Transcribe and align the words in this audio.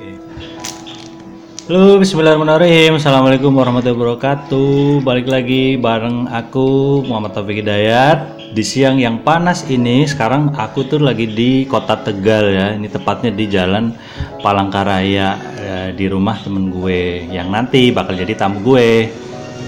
Halo, 0.00 2.00
bismillahirrahmanirrahim. 2.00 2.96
Assalamualaikum 2.96 3.52
warahmatullahi 3.52 4.00
wabarakatuh. 4.00 5.04
Balik 5.04 5.28
lagi 5.28 5.76
bareng 5.76 6.24
aku 6.24 7.04
Muhammad 7.04 7.36
Taufik 7.36 7.60
Hidayat. 7.60 8.40
Di 8.56 8.64
siang 8.64 8.96
yang 8.96 9.20
panas 9.20 9.68
ini, 9.68 10.08
sekarang 10.08 10.56
aku 10.56 10.88
tuh 10.88 11.04
lagi 11.04 11.28
di 11.28 11.68
kota 11.68 12.00
Tegal 12.00 12.48
ya. 12.48 12.66
Ini 12.80 12.88
tepatnya 12.88 13.28
di 13.28 13.44
Jalan 13.44 13.92
Palangkaraya 14.40 15.36
ya, 15.36 15.92
di 15.92 16.08
rumah 16.08 16.40
temen 16.40 16.72
gue 16.72 17.28
yang 17.28 17.52
nanti 17.52 17.92
bakal 17.92 18.16
jadi 18.16 18.32
tamu 18.40 18.64
gue. 18.64 19.04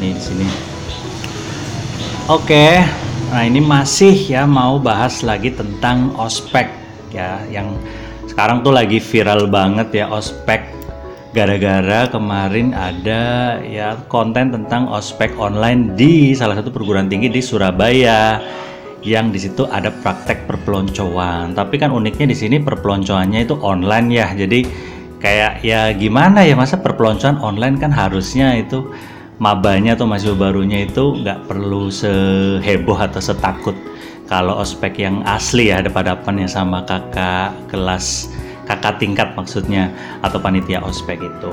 Nih 0.00 0.16
di 0.16 0.22
sini. 0.32 0.48
Oke, 2.32 2.80
nah 3.28 3.44
ini 3.44 3.60
masih 3.60 4.16
ya 4.16 4.48
mau 4.48 4.80
bahas 4.80 5.20
lagi 5.20 5.52
tentang 5.52 6.16
ospek 6.16 6.72
ya, 7.12 7.44
yang 7.52 7.76
sekarang 8.32 8.64
tuh 8.64 8.72
lagi 8.72 8.96
viral 8.96 9.44
banget 9.52 9.92
ya 9.92 10.08
ospek. 10.08 10.64
Gara-gara 11.36 12.08
kemarin 12.08 12.72
ada 12.72 13.57
ya 13.61 14.00
konten 14.08 14.52
tentang 14.52 14.88
ospek 14.88 15.36
online 15.36 15.93
di 15.96 16.32
salah 16.32 16.57
satu 16.57 16.72
perguruan 16.72 17.12
tinggi 17.12 17.29
di 17.29 17.44
Surabaya, 17.44 18.40
yang 19.04 19.32
di 19.32 19.40
situ 19.40 19.68
ada 19.68 19.93
praktek 19.93 20.48
perpeloncoan. 20.48 21.52
Tapi 21.52 21.76
kan 21.76 21.93
uniknya 21.93 22.32
di 22.32 22.36
sini 22.36 22.57
perpeloncoannya 22.57 23.44
itu 23.44 23.57
online 23.60 24.08
ya, 24.08 24.29
jadi 24.32 24.64
kayak 25.21 25.60
ya 25.60 25.93
gimana 25.93 26.40
ya 26.44 26.57
masa 26.57 26.80
perpeloncoan 26.80 27.36
online 27.40 27.76
kan 27.76 27.93
harusnya 27.93 28.57
itu 28.57 28.93
mabanya 29.36 29.93
atau 29.93 30.08
mahasiswa 30.08 30.36
barunya 30.36 30.88
itu 30.88 31.21
nggak 31.21 31.52
perlu 31.52 31.93
seheboh 31.93 32.96
atau 32.96 33.20
setakut 33.20 33.77
kalau 34.27 34.58
ospek 34.62 35.03
yang 35.03 35.20
asli 35.27 35.70
ya 35.70 35.83
ada 35.83 35.91
hadapannya 35.91 36.48
sama 36.48 36.83
kakak 36.86 37.53
kelas 37.69 38.30
kakak 38.67 39.03
tingkat 39.03 39.34
maksudnya 39.34 39.91
atau 40.22 40.39
panitia 40.39 40.80
ospek 40.83 41.19
itu. 41.20 41.53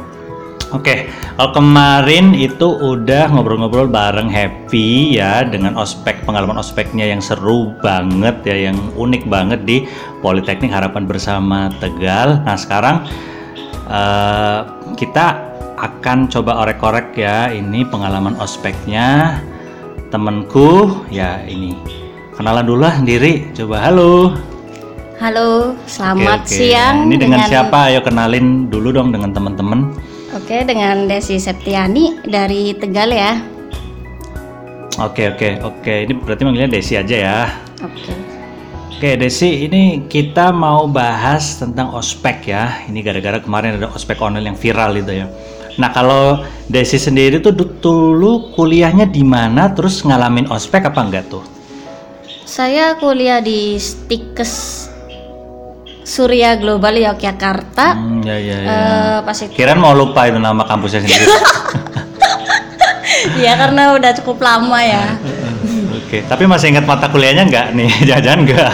Oke, 0.69 1.09
kalau 1.33 1.49
kemarin 1.49 2.37
itu 2.37 2.69
udah 2.69 3.33
ngobrol-ngobrol 3.33 3.89
bareng 3.89 4.29
Happy 4.29 5.17
ya 5.17 5.41
dengan 5.41 5.73
ospek 5.73 6.21
pengalaman 6.29 6.61
ospeknya 6.61 7.09
yang 7.09 7.17
seru 7.25 7.73
banget 7.81 8.37
ya, 8.45 8.69
yang 8.69 8.77
unik 8.93 9.25
banget 9.25 9.65
di 9.65 9.89
Politeknik 10.21 10.69
Harapan 10.69 11.09
Bersama 11.09 11.73
Tegal. 11.81 12.45
Nah 12.45 12.53
sekarang 12.53 13.01
eh, 13.89 14.59
kita 14.93 15.41
akan 15.81 16.29
coba 16.29 16.61
orek-orek 16.61 17.17
ya 17.17 17.49
ini 17.49 17.81
pengalaman 17.89 18.37
ospeknya 18.37 19.41
temenku 20.13 21.01
ya 21.09 21.41
ini 21.49 21.98
kenalan 22.39 22.63
dulu 22.63 22.87
lah 22.87 22.95
sendiri 22.95 23.51
coba 23.51 23.83
halo 23.83 24.31
Halo, 25.19 25.75
selamat 25.83 26.47
Oke, 26.47 26.47
oke. 26.47 26.55
siang. 26.63 27.03
ini 27.11 27.19
dengan, 27.19 27.43
siapa 27.43 27.91
ayo 27.91 27.99
kenalin 27.99 28.71
dulu 28.71 28.95
dong 28.95 29.11
dengan 29.11 29.35
teman-teman 29.35 29.91
Oke, 30.31 30.63
dengan 30.63 31.11
Desi 31.11 31.35
Septiani 31.35 32.23
dari 32.23 32.71
Tegal 32.71 33.11
ya. 33.11 33.35
oke 34.95 35.35
oke 35.35 35.49
oke 35.59 35.93
ini 36.07 36.13
berarti 36.15 36.47
manggilnya 36.47 36.71
Desi 36.71 36.95
aja 36.95 37.15
ya 37.19 37.39
Oke. 37.83 38.11
Oke 38.95 39.15
Desi, 39.15 39.63
ini 39.63 40.07
kita 40.07 40.51
mau 40.51 40.83
bahas 40.83 41.55
tentang 41.55 41.95
ospek 41.95 42.51
ya. 42.51 42.83
Ini 42.83 42.99
gara-gara 42.99 43.39
kemarin 43.39 43.79
ada 43.79 43.87
ospek 43.95 44.19
online 44.19 44.51
yang 44.51 44.59
viral 44.59 44.91
itu 44.99 45.23
ya. 45.23 45.31
Nah 45.79 45.87
kalau 45.95 46.43
Desi 46.67 46.99
sendiri 46.99 47.39
tuh 47.39 47.55
du- 47.55 47.79
dulu 47.79 48.51
kuliahnya 48.59 49.07
di 49.07 49.23
mana, 49.23 49.71
terus 49.71 50.03
ngalamin 50.03 50.51
ospek 50.51 50.83
apa 50.83 50.99
enggak 50.99 51.31
tuh? 51.31 51.39
Saya 52.49 52.97
kuliah 52.97 53.45
di 53.45 53.77
Stikes 53.77 54.89
Surya 56.01 56.57
Global 56.57 56.97
Yogyakarta. 56.97 57.93
Hmm, 57.93 58.25
ya 58.25 58.41
ya 58.41 58.57
ya. 58.57 58.73
Eh, 58.73 59.17
pas 59.21 59.37
itu 59.37 59.53
Kirain 59.53 59.77
mau 59.77 59.93
lupa 59.93 60.25
itu 60.25 60.41
nama 60.41 60.65
kampusnya 60.65 61.05
sendiri. 61.05 61.29
ya 63.45 63.53
karena 63.53 63.93
udah 63.93 64.11
cukup 64.17 64.41
lama 64.41 64.81
ya. 64.81 65.13
Oke, 66.01 66.25
tapi 66.25 66.49
masih 66.49 66.73
ingat 66.73 66.89
mata 66.89 67.05
kuliahnya 67.13 67.45
enggak 67.45 67.67
nih? 67.77 67.91
Jangan 68.09 68.41
enggak. 68.41 68.73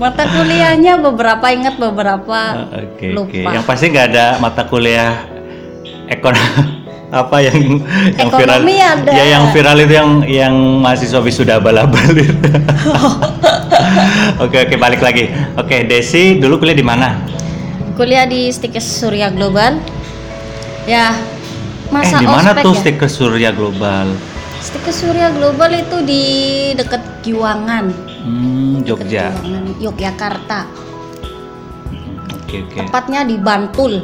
Mata 0.00 0.24
kuliahnya 0.32 0.96
beberapa 0.96 1.46
ingat 1.52 1.76
beberapa 1.76 2.72
Oke 2.72 3.12
lupa. 3.12 3.28
oke. 3.28 3.40
Yang 3.60 3.64
pasti 3.68 3.84
nggak 3.92 4.06
ada 4.08 4.26
mata 4.40 4.64
kuliah 4.64 5.20
ekonomi 6.08 6.81
apa 7.12 7.44
yang 7.44 7.84
yang 8.18 8.28
viral 8.32 8.60
ada. 8.64 9.10
ya 9.12 9.24
yang 9.36 9.44
viral 9.52 9.76
itu 9.76 9.92
yang 9.92 10.10
yang 10.24 10.54
mahasiswa 10.80 11.20
wisuda 11.20 11.60
abal-abal 11.60 12.16
itu. 12.16 12.32
oke 14.42 14.56
oke 14.56 14.74
balik 14.80 15.04
lagi 15.04 15.28
oke 15.54 15.84
Desi 15.84 16.40
dulu 16.40 16.58
kuliah 16.58 16.74
di 16.74 16.84
mana 16.84 17.20
Kuliah 17.92 18.24
di 18.24 18.48
Stikes 18.48 18.88
Surya 18.88 19.28
Global. 19.28 19.76
Ya, 20.88 21.12
eh 21.12 21.92
masa 21.92 22.16
di 22.16 22.24
mana 22.24 22.56
tuh 22.56 22.72
ya? 22.72 22.80
stick 22.80 22.96
ke 22.96 23.06
Surya 23.06 23.52
Global 23.52 24.08
Stikes 24.58 25.04
Surya 25.04 25.28
Global 25.30 25.70
itu 25.70 26.00
di 26.00 26.22
dekat 26.72 27.04
Giwangan. 27.20 27.92
hmm, 28.24 28.82
Jogja 28.82 29.30
Giwangan, 29.36 29.64
Yogyakarta. 29.78 30.60
oke 32.32 32.56
oke 32.64 32.78
Tepatnya 32.88 33.20
di 33.22 33.36
Bantul. 33.36 34.00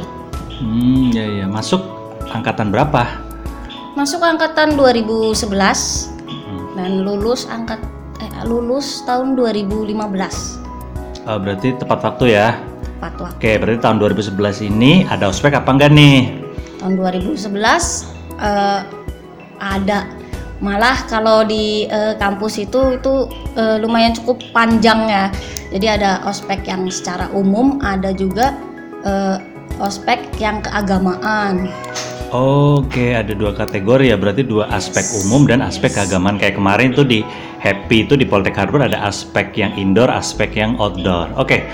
hmm 0.61 1.09
ya 1.09 1.25
ya 1.43 1.45
masuk 1.49 1.98
angkatan 2.29 2.69
berapa 2.69 3.03
Masuk 3.93 4.21
angkatan 4.21 4.77
2011 4.77 6.15
Hmm. 6.29 6.65
dan 6.73 7.01
lulus 7.01 7.45
angkat 7.45 7.81
eh, 8.17 8.45
lulus 8.45 9.01
tahun 9.03 9.33
2015. 9.33 10.61
Oh, 11.25 11.37
berarti 11.37 11.73
tepat 11.73 11.99
waktu 12.01 12.25
ya 12.31 12.57
Tepat 12.97 13.13
waktu. 13.17 13.33
oke 13.37 13.51
berarti 13.59 13.79
tahun 13.79 13.97
2011 13.99 14.65
ini 14.65 14.91
ada 15.05 15.27
ospek 15.27 15.53
apa 15.53 15.69
enggak 15.69 15.91
nih 15.91 16.29
Tahun 16.77 16.93
2011 16.95 18.07
eh, 18.39 18.79
ada 19.59 19.99
malah 20.59 20.97
kalau 21.05 21.43
di 21.43 21.85
eh, 21.85 22.13
kampus 22.15 22.61
itu 22.61 22.95
itu 22.95 23.13
eh, 23.53 23.77
lumayan 23.77 24.13
cukup 24.13 24.37
panjang 24.51 25.05
ya. 25.05 25.25
Jadi 25.69 25.85
ada 25.85 26.21
ospek 26.23 26.65
yang 26.65 26.89
secara 26.89 27.29
umum, 27.31 27.77
ada 27.79 28.09
juga 28.11 28.53
eh, 29.01 29.37
ospek 29.77 30.33
yang 30.37 30.61
keagamaan. 30.61 31.69
Oke, 32.29 33.17
ada 33.17 33.33
dua 33.33 33.57
kategori 33.57 34.13
ya, 34.13 34.17
berarti 34.17 34.45
dua 34.45 34.69
aspek 34.69 35.01
umum 35.25 35.49
dan 35.49 35.65
aspek 35.65 35.89
keagamaan. 35.89 36.37
Kayak 36.37 36.61
kemarin 36.61 36.93
tuh 36.93 37.01
di 37.01 37.25
Happy 37.57 38.05
itu 38.05 38.13
di 38.13 38.29
Poltek 38.29 38.53
Harbor 38.53 38.85
ada 38.85 39.01
aspek 39.01 39.49
yang 39.57 39.73
indoor, 39.73 40.13
aspek 40.13 40.53
yang 40.53 40.77
outdoor. 40.77 41.33
Oke, 41.41 41.65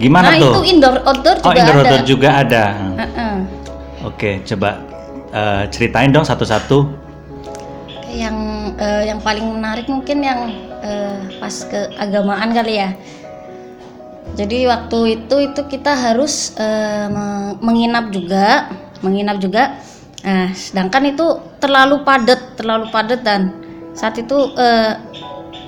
gimana 0.00 0.32
nah 0.32 0.40
tuh? 0.40 0.52
itu 0.56 0.60
indoor 0.72 1.04
outdoor 1.04 1.36
oh, 1.44 1.52
juga 1.52 1.60
indoor 1.60 1.76
ada. 1.76 1.84
outdoor 1.84 2.02
juga 2.08 2.28
ada. 2.32 2.64
Heeh. 2.96 3.34
Oke, 4.08 4.30
coba 4.48 4.70
eh, 5.36 5.62
ceritain 5.68 6.08
dong 6.08 6.24
satu-satu. 6.24 6.78
yang 8.10 8.34
eh, 8.74 9.06
yang 9.06 9.22
paling 9.22 9.46
menarik 9.46 9.86
mungkin 9.86 10.18
yang 10.24 10.50
eh, 10.82 11.18
pas 11.38 11.62
keagamaan 11.62 12.50
kali 12.50 12.82
ya 12.82 12.90
jadi 14.34 14.66
waktu 14.66 14.98
itu 15.14 15.36
itu 15.46 15.60
kita 15.70 15.94
harus 15.94 16.58
me- 17.06 17.54
menginap 17.62 18.10
juga 18.10 18.66
menginap 18.98 19.38
juga 19.38 19.78
nah 20.20 20.52
sedangkan 20.52 21.16
itu 21.16 21.26
terlalu 21.58 22.04
padat 22.04 22.60
terlalu 22.60 22.92
padat 22.92 23.20
dan 23.24 23.52
saat 23.96 24.20
itu 24.20 24.52
eh, 24.56 25.00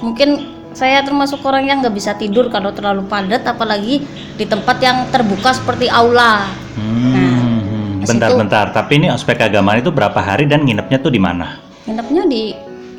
mungkin 0.04 0.52
saya 0.72 1.04
termasuk 1.04 1.44
orang 1.44 1.68
yang 1.68 1.84
nggak 1.84 1.92
bisa 1.92 2.16
tidur 2.16 2.48
kalau 2.48 2.72
terlalu 2.72 3.04
padat 3.08 3.44
apalagi 3.44 4.04
di 4.36 4.44
tempat 4.48 4.76
yang 4.80 5.08
terbuka 5.12 5.52
seperti 5.52 5.88
aula 5.88 6.48
Hmm, 6.72 8.00
bentar-bentar. 8.00 8.72
Tapi 8.72 8.96
ini 8.96 9.12
ospek 9.12 9.36
keagamaan 9.36 9.84
itu 9.84 9.92
berapa 9.92 10.16
hari 10.16 10.48
dan 10.48 10.64
nginepnya 10.64 10.96
tuh 11.04 11.12
di 11.12 11.20
mana? 11.20 11.60
nginepnya 11.84 12.22
di 12.30 12.42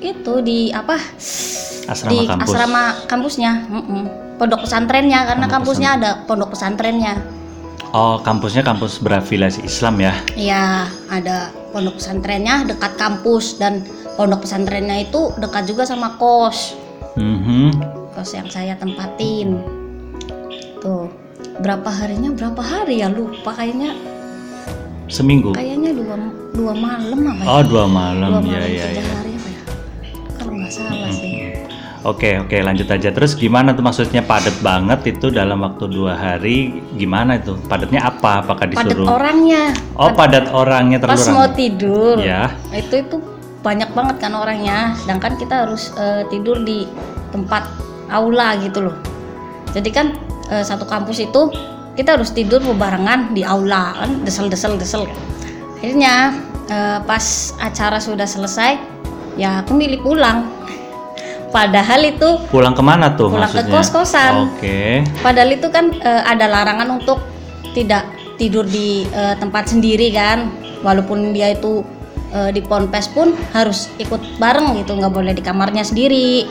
itu 0.03 0.34
di 0.44 0.68
apa 0.75 1.00
Asrama 1.88 2.12
di 2.12 2.18
kampus. 2.28 2.47
asrama 2.52 2.84
kampusnya 3.08 3.52
mm-mm. 3.72 4.03
pondok 4.35 4.68
pesantrennya 4.68 5.20
karena 5.24 5.46
Pondok 5.47 5.56
kampusnya 5.56 5.90
ada 5.96 6.09
pondok 6.28 6.50
pesantrennya 6.52 7.14
Oh, 7.93 8.17
kampusnya 8.17 8.65
kampus 8.65 8.97
berafiliasi 8.97 9.61
Islam 9.61 10.01
ya? 10.01 10.13
Iya 10.34 10.90
ada 11.07 11.53
pondok 11.69 12.01
pesantrennya 12.01 12.66
dekat 12.66 12.97
kampus 12.97 13.61
dan 13.61 13.85
pondok 14.17 14.45
pesantrennya 14.45 15.05
itu 15.05 15.29
dekat 15.37 15.69
juga 15.69 15.85
sama 15.85 16.17
kos 16.17 16.73
Mhm. 17.13 17.69
kos 18.11 18.34
yang 18.34 18.49
saya 18.49 18.73
tempatin 18.73 19.61
tuh 20.81 21.05
berapa 21.61 21.85
harinya 21.85 22.34
berapa 22.34 22.57
hari 22.59 23.01
ya 23.01 23.13
lupa 23.13 23.53
kayaknya 23.53 23.93
Seminggu. 25.05 25.53
kayaknya 25.53 25.93
dua 25.93 26.17
dua 26.51 26.73
malam 26.73 27.19
apa 27.29 27.41
ya 27.41 27.47
Oh, 27.47 27.61
dua 27.61 27.85
dua 27.85 27.85
malam. 27.85 28.29
malam 28.34 28.46
Ya, 28.49 28.61
ya, 28.66 28.87
ya. 28.89 29.05
hari 29.13 29.33
Oke 32.03 32.35
oke 32.35 32.59
lanjut 32.59 32.88
aja. 32.91 33.16
Terus 33.16 33.32
gimana 33.40 33.72
tuh 33.72 33.79
maksudnya? 33.79 34.20
Padat 34.20 34.59
banget 34.59 35.16
itu 35.16 35.32
dalam 35.32 35.64
waktu 35.64 35.88
dua 35.88 36.20
hari 36.20 36.84
gimana 37.00 37.40
itu? 37.40 37.55
Padatnya 37.72 38.03
apa? 38.03 38.44
Apakah 38.44 38.67
padat 38.67 38.91
disuruh? 38.91 39.08
orangnya. 39.08 39.72
Oh 39.96 40.11
padat 40.11 40.52
orangnya 40.52 41.00
pas 41.00 41.16
terlalu 41.16 41.32
mau 41.32 41.47
tidur. 41.55 42.16
Ya. 42.20 42.52
Itu 42.76 43.08
itu 43.08 43.16
banyak 43.64 43.96
banget 43.96 44.20
kan 44.20 44.35
orangnya. 44.35 45.00
Sedangkan 45.00 45.40
kita 45.40 45.64
harus 45.64 45.96
eh, 45.96 46.28
tidur 46.28 46.59
di 46.59 46.84
tempat 47.32 47.72
aula 48.11 48.59
gitu 48.59 48.91
loh. 48.91 48.96
Jadi 49.72 49.90
kan 49.96 50.11
eh, 50.52 50.64
satu 50.64 50.84
kampus 50.84 51.23
itu 51.23 51.47
kita 51.96 52.20
harus 52.20 52.35
tidur 52.35 52.59
bebarengan 52.59 53.32
di 53.32 53.47
aula 53.47 53.96
kan? 53.96 54.28
Desel 54.28 54.52
desel. 54.52 54.76
Desel 54.76 55.08
kan 55.08 55.34
akhirnya 55.84 56.32
eh, 56.72 56.99
pas 57.03 57.52
acara 57.59 57.99
sudah 57.99 58.23
selesai 58.23 58.79
ya 59.35 59.59
aku 59.59 59.76
milih 59.76 59.99
pulang 59.99 60.47
padahal 61.53 62.02
itu 62.03 62.41
Pulang 62.50 62.73
ke 62.73 62.82
mana 62.82 63.14
tuh 63.14 63.29
Pulang 63.29 63.46
ke 63.47 63.61
maksudnya? 63.61 63.73
kos-kosan. 63.78 64.34
Oke. 64.50 65.05
padahal 65.22 65.53
itu 65.53 65.70
kan 65.70 65.94
eh, 65.94 66.22
ada 66.26 66.50
larangan 66.50 66.90
untuk 66.97 67.22
tidak 67.72 68.09
tidur 68.35 68.66
di 68.66 69.05
eh, 69.08 69.38
tempat 69.38 69.70
sendiri 69.70 70.09
kan 70.09 70.50
walaupun 70.82 71.32
dia 71.32 71.53
itu 71.53 71.85
eh, 72.34 72.50
di 72.50 72.59
ponpes 72.59 73.08
pun 73.14 73.32
harus 73.53 73.94
ikut 73.97 74.20
bareng 74.41 74.82
gitu 74.82 74.97
nggak 74.97 75.14
boleh 75.14 75.32
di 75.32 75.46
kamarnya 75.46 75.85
sendiri 75.85 76.50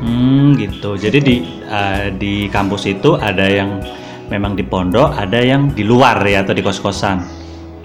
Hmm, 0.00 0.56
gitu. 0.56 0.96
Jadi 0.96 1.18
di 1.20 1.36
eh, 1.68 2.08
di 2.16 2.48
kampus 2.48 2.88
itu 2.88 3.20
ada 3.20 3.44
yang 3.44 3.84
memang 4.32 4.56
di 4.56 4.64
pondok, 4.64 5.12
ada 5.12 5.36
yang 5.44 5.68
di 5.76 5.84
luar 5.84 6.16
ya 6.24 6.40
atau 6.40 6.56
di 6.56 6.64
kos-kosan. 6.64 7.20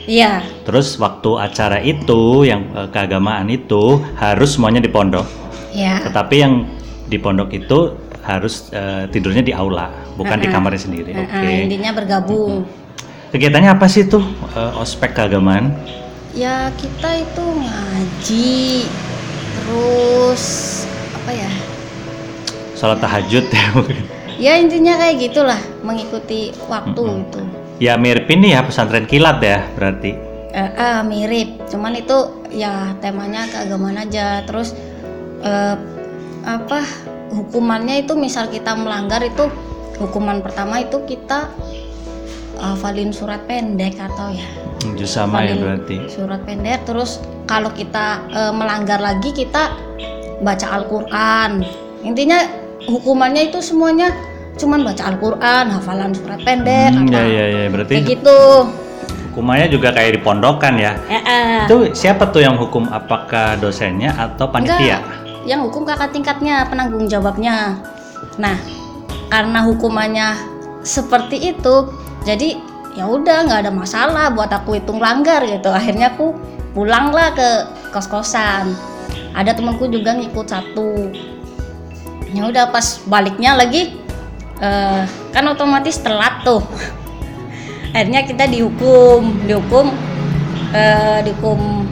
iya 0.05 0.39
Terus 0.63 0.95
waktu 0.95 1.35
acara 1.35 1.81
itu 1.81 2.47
yang 2.47 2.71
keagamaan 2.93 3.51
itu 3.51 3.99
harus 4.15 4.55
semuanya 4.55 4.79
di 4.79 4.87
pondok. 4.87 5.27
Ya 5.75 5.99
Tetapi 5.99 6.35
yang 6.39 6.53
di 7.05 7.17
pondok 7.19 7.51
itu 7.51 7.93
harus 8.25 8.71
eh, 8.73 9.05
tidurnya 9.11 9.43
di 9.43 9.53
aula, 9.53 9.91
bukan 10.15 10.41
di 10.41 10.47
Uh-uh. 10.47 10.53
kamarnya 10.57 10.81
sendiri. 10.81 11.11
Eh, 11.13 11.21
Oke. 11.21 11.45
eh, 11.45 11.57
intinya 11.61 11.91
bergabung 11.93 12.65
Kegiatannya 13.29 13.69
apa 13.69 13.85
sih 13.85 14.07
tuh 14.07 14.23
eh, 14.55 14.71
ospek 14.79 15.11
keagamaan? 15.13 15.75
ya 16.35 16.67
kita 16.75 17.23
itu 17.23 17.43
ngaji 17.63 18.59
terus 19.55 20.43
apa 21.15 21.31
ya 21.31 21.51
Sholat 22.75 22.99
tahajud 22.99 23.45
ya 23.47 23.65
mungkin. 23.71 24.03
ya 24.35 24.53
intinya 24.59 24.99
kayak 24.99 25.15
gitulah 25.21 25.59
mengikuti 25.79 26.51
waktu 26.67 27.01
Mm-mm. 27.01 27.23
itu 27.23 27.41
Ya 27.75 27.95
mirip 27.95 28.27
ini 28.27 28.55
ya 28.55 28.63
pesantren 28.63 29.03
kilat 29.03 29.43
ya 29.43 29.63
berarti. 29.75 30.15
Eh, 30.51 30.71
ah, 30.75 31.03
mirip 31.03 31.67
cuman 31.67 31.91
itu 31.93 32.15
ya 32.47 32.95
temanya 32.99 33.47
keagamaan 33.47 33.99
aja 33.99 34.43
terus 34.43 34.71
eh, 35.45 35.75
apa 36.45 36.79
hukumannya 37.31 38.05
itu 38.05 38.13
misal 38.17 38.49
kita 38.49 38.73
melanggar 38.77 39.21
itu 39.21 39.49
hukuman 40.01 40.43
pertama 40.43 40.83
itu 40.83 41.01
kita 41.07 41.49
hafalin 42.59 43.11
surat 43.11 43.43
pendek 43.45 43.99
atau 43.99 44.31
ya 44.31 44.47
sama 45.05 45.43
ya 45.43 45.57
berarti. 45.57 46.07
surat 46.07 46.41
pendek 46.43 46.83
terus 46.85 47.21
kalau 47.45 47.71
kita 47.71 48.25
eh, 48.33 48.53
melanggar 48.53 48.99
lagi 48.99 49.31
kita 49.31 49.73
baca 50.43 50.67
Al-Qur'an 50.81 51.63
intinya 52.03 52.43
hukumannya 52.85 53.49
itu 53.53 53.59
semuanya 53.63 54.11
cuman 54.55 54.83
baca 54.87 55.03
Al-Qur'an 55.11 55.67
hafalan 55.71 56.11
surat 56.15 56.39
pendek 56.43 56.95
Hmm, 56.95 57.07
apa 57.11 57.19
ya 57.19 57.23
ya 57.25 57.45
ya 57.65 57.67
berarti 57.71 57.93
kayak 57.99 58.07
gitu 58.19 58.39
hukumannya 59.35 59.67
juga 59.67 59.91
kayak 59.91 60.15
di 60.15 60.21
pondokan 60.23 60.79
ya. 60.79 60.95
Eh, 61.11 61.19
eh. 61.19 61.67
Itu 61.67 61.91
siapa 61.91 62.31
tuh 62.31 62.39
yang 62.39 62.55
hukum? 62.55 62.87
Apakah 62.87 63.59
dosennya 63.59 64.15
atau 64.15 64.47
panitia? 64.47 65.03
Enggak, 65.03 65.24
yang 65.45 65.61
hukum 65.61 65.85
kakak 65.85 66.11
tingkatnya 66.11 66.65
penanggung 66.65 67.05
jawabnya. 67.05 67.77
Nah, 68.41 68.57
karena 69.29 69.61
hukumannya 69.61 70.27
seperti 70.81 71.53
itu, 71.53 71.93
jadi 72.25 72.57
ya 72.97 73.05
udah 73.05 73.45
nggak 73.45 73.69
ada 73.69 73.71
masalah 73.71 74.33
buat 74.33 74.49
aku 74.49 74.81
hitung 74.81 74.97
langgar 74.97 75.45
gitu. 75.45 75.69
Akhirnya 75.69 76.17
aku 76.17 76.33
pulanglah 76.73 77.31
ke 77.37 77.49
kos 77.93 78.09
kosan. 78.09 78.73
Ada 79.37 79.53
temanku 79.53 79.85
juga 79.87 80.17
ngikut 80.17 80.47
satu. 80.49 81.13
Ya 82.33 82.49
udah 82.49 82.73
pas 82.73 82.99
baliknya 83.07 83.55
lagi, 83.55 83.95
eh, 84.59 85.03
kan 85.31 85.45
otomatis 85.47 86.01
telat 86.01 86.41
tuh. 86.43 86.65
Akhirnya 87.95 88.27
kita 88.27 88.49
dihukum, 88.49 89.45
dihukum, 89.47 89.93
eh, 90.75 91.23
dihukum 91.23 91.87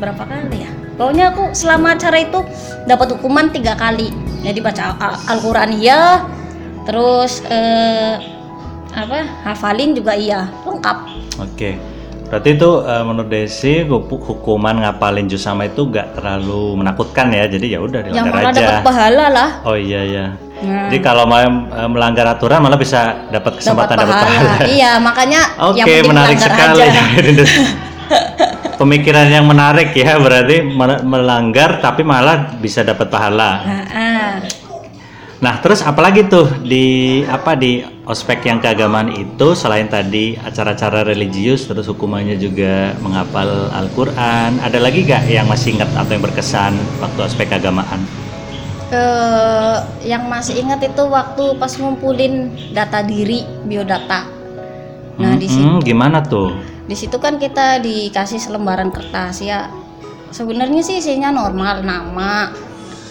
berapa 0.00 0.24
kali 0.24 0.64
ya 0.64 0.79
pokoknya 1.00 1.32
aku 1.32 1.56
selama 1.56 1.96
acara 1.96 2.20
itu 2.20 2.44
dapat 2.84 3.16
hukuman 3.16 3.48
tiga 3.48 3.72
kali 3.72 4.12
jadi 4.44 4.60
baca 4.60 5.00
Al- 5.00 5.20
Al-Quran 5.32 5.80
iya 5.80 6.28
terus 6.84 7.40
eh, 7.48 8.20
apa 8.92 9.24
hafalin 9.48 9.96
juga 9.96 10.12
iya 10.12 10.44
lengkap 10.62 10.96
Oke. 11.40 11.80
Berarti 12.28 12.54
itu 12.54 12.70
eh, 12.84 13.02
menurut 13.02 13.26
Desi 13.26 13.82
huku- 13.82 14.20
hukuman 14.20 14.76
ngapalin 14.76 15.26
jus 15.26 15.40
sama 15.40 15.66
itu 15.66 15.88
gak 15.88 16.14
terlalu 16.14 16.78
menakutkan 16.78 17.32
ya. 17.32 17.48
Jadi 17.48 17.74
ya 17.74 17.80
udah 17.80 18.06
yang 18.06 18.28
dilanggar 18.28 18.34
malah 18.36 18.50
aja. 18.52 18.60
dapat 18.60 18.76
pahala 18.84 19.26
lah 19.32 19.50
Oh 19.64 19.74
iya 19.74 20.00
iya. 20.04 20.26
Nah, 20.60 20.86
Jadi 20.86 21.00
kalau 21.00 21.24
mau 21.24 21.40
eh, 21.40 21.88
melanggar 21.88 22.28
aturan 22.28 22.60
malah 22.60 22.76
bisa 22.76 23.26
dapat 23.32 23.58
kesempatan 23.58 23.96
dapat 23.96 24.14
pahala. 24.14 24.52
iya 24.68 25.00
makanya 25.00 25.40
yang 25.74 25.86
Oke, 25.88 25.90
penting 25.96 26.10
menarik 26.12 26.38
sekali. 26.38 26.80
Pemikiran 28.80 29.28
yang 29.28 29.44
menarik 29.44 29.92
ya, 29.92 30.16
berarti 30.16 30.64
mel- 30.64 31.04
melanggar 31.04 31.84
tapi 31.84 32.00
malah 32.00 32.56
bisa 32.56 32.80
dapat 32.80 33.12
pahala. 33.12 33.50
Nah, 33.60 33.84
ah. 33.92 34.32
Nah, 35.40 35.56
terus 35.64 35.80
apalagi 35.80 36.28
tuh 36.28 36.48
di 36.60 37.20
apa 37.24 37.56
di 37.56 37.80
ospek 38.04 38.44
yang 38.44 38.60
keagamaan 38.60 39.08
itu 39.08 39.56
selain 39.56 39.88
tadi 39.88 40.36
acara-acara 40.36 41.00
religius 41.00 41.64
terus 41.64 41.88
hukumannya 41.88 42.36
juga 42.36 42.92
menghafal 43.00 43.72
Al-Qur'an, 43.72 44.60
ada 44.60 44.76
lagi 44.76 45.00
gak 45.08 45.32
yang 45.32 45.48
masih 45.48 45.80
ingat 45.80 45.88
atau 45.96 46.12
yang 46.12 46.24
berkesan 46.24 46.76
waktu 47.00 47.20
ospek 47.24 47.56
keagamaan? 47.56 48.04
Eh, 48.90 49.76
yang 50.02 50.26
masih 50.26 50.66
ingat 50.66 50.82
itu 50.82 51.06
waktu 51.06 51.54
pas 51.62 51.70
ngumpulin 51.78 52.50
data 52.74 53.06
diri 53.06 53.46
biodata 53.62 54.26
nah 55.14 55.38
di 55.38 55.46
situ 55.46 55.78
gimana 55.86 56.18
tuh? 56.26 56.50
Di 56.90 56.98
situ 56.98 57.22
kan 57.22 57.38
kita 57.38 57.78
dikasih 57.78 58.42
selembaran 58.42 58.90
kertas 58.90 59.46
ya 59.46 59.70
sebenarnya 60.34 60.82
sih 60.82 60.98
isinya 60.98 61.30
normal 61.30 61.86
nama 61.86 62.50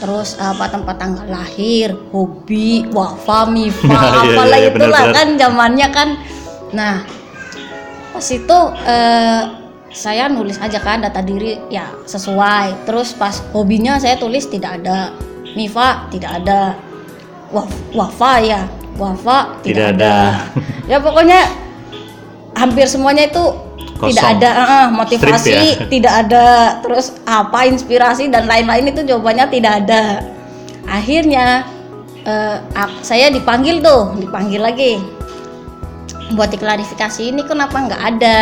terus 0.03 0.35
apa 0.35 0.67
tempat 0.67 0.99
tanggal 0.99 1.23
lahir 1.31 1.95
hobi 2.11 2.83
wafa 2.91 3.47
mifa 3.47 3.87
Iya, 3.87 4.03
iya, 4.03 4.35
apalah 4.35 4.59
iya, 4.59 4.67
itulah 4.67 5.03
benar-benar. 5.07 5.15
kan 5.15 5.27
zamannya 5.39 5.87
kan 5.95 6.09
nah 6.75 6.95
pas 8.11 8.27
itu 8.27 8.59
eh, 8.83 9.41
saya 9.95 10.27
nulis 10.27 10.59
aja 10.59 10.83
kan 10.83 10.99
data 10.99 11.23
diri 11.23 11.55
ya 11.71 11.87
sesuai 12.03 12.83
terus 12.83 13.15
pas 13.15 13.39
hobinya 13.55 13.95
saya 13.95 14.19
tulis 14.19 14.43
tidak 14.51 14.83
ada 14.83 15.15
mifa 15.55 16.03
tidak 16.11 16.43
ada 16.43 16.75
Waf, 17.49 17.65
wafa 17.97 18.33
ya 18.43 18.61
wafa 18.99 19.57
Tidak 19.63 19.95
tidak, 19.95 19.97
ada. 19.97 20.45
ada. 20.53 20.59
ya 20.91 20.97
pokoknya 21.01 21.41
hampir 22.59 22.85
semuanya 22.85 23.25
itu 23.25 23.68
Kosong. 23.99 24.15
tidak 24.15 24.27
ada 24.39 24.49
ah, 24.55 24.87
motivasi 24.87 25.51
Strip 25.51 25.59
ya? 25.59 25.87
tidak 25.99 26.13
ada 26.23 26.45
terus 26.79 27.19
apa 27.27 27.67
inspirasi 27.67 28.31
dan 28.31 28.47
lain-lain 28.47 28.95
itu 28.95 29.03
jawabannya 29.03 29.45
tidak 29.51 29.73
ada 29.83 30.23
akhirnya 30.87 31.67
ak- 32.71 33.03
saya 33.03 33.27
dipanggil 33.27 33.83
tuh 33.83 34.15
dipanggil 34.15 34.63
lagi 34.63 35.03
buat 36.33 36.47
diklarifikasi 36.53 37.33
ini 37.35 37.41
kenapa 37.43 37.75
nggak 37.75 38.01
ada 38.15 38.39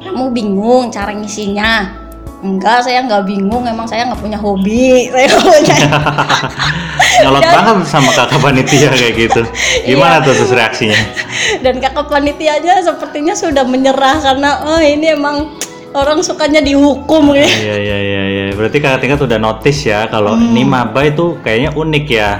kamu 0.00 0.32
bingung 0.32 0.88
cara 0.88 1.12
ngisinya 1.12 1.99
enggak 2.40 2.80
saya 2.80 3.04
nggak 3.04 3.24
bingung 3.24 3.64
emang 3.64 3.84
saya 3.84 4.08
nggak 4.08 4.18
punya 4.18 4.38
hobi 4.40 4.92
saya 5.12 5.28
nggak 5.28 5.44
punya 5.44 5.76
Nyolot 7.20 7.42
banget 7.44 7.76
sama 7.84 8.10
kakak 8.16 8.40
panitia 8.40 8.88
kayak 8.90 9.14
gitu. 9.14 9.42
Gimana 9.88 10.18
Iya. 10.20 10.24
tuh 10.24 10.32
terus 10.34 10.52
reaksinya? 10.52 11.00
dan 11.60 11.76
kakak 11.76 12.08
panitianya 12.08 12.80
sepertinya 12.80 13.34
sudah 13.34 13.64
menyerah 13.64 14.16
karena 14.18 14.50
oh 14.64 14.80
ini 14.80 15.12
emang 15.12 15.52
orang 15.92 16.22
sukanya 16.22 16.62
dihukum 16.62 17.34
ya 17.34 17.44
Iya 17.44 17.76
iya 17.76 17.98
iya 17.98 18.22
iya. 18.24 18.44
Berarti 18.54 18.80
kakak 18.80 19.04
tingkat 19.04 19.20
udah 19.20 19.36
notice 19.36 19.84
ya 19.84 20.08
kalau 20.08 20.32
Hmm. 20.32 20.48
ini 20.48 20.62
maba 20.64 21.04
itu 21.04 21.36
kayaknya 21.42 21.70
unik 21.74 22.06
ya. 22.08 22.30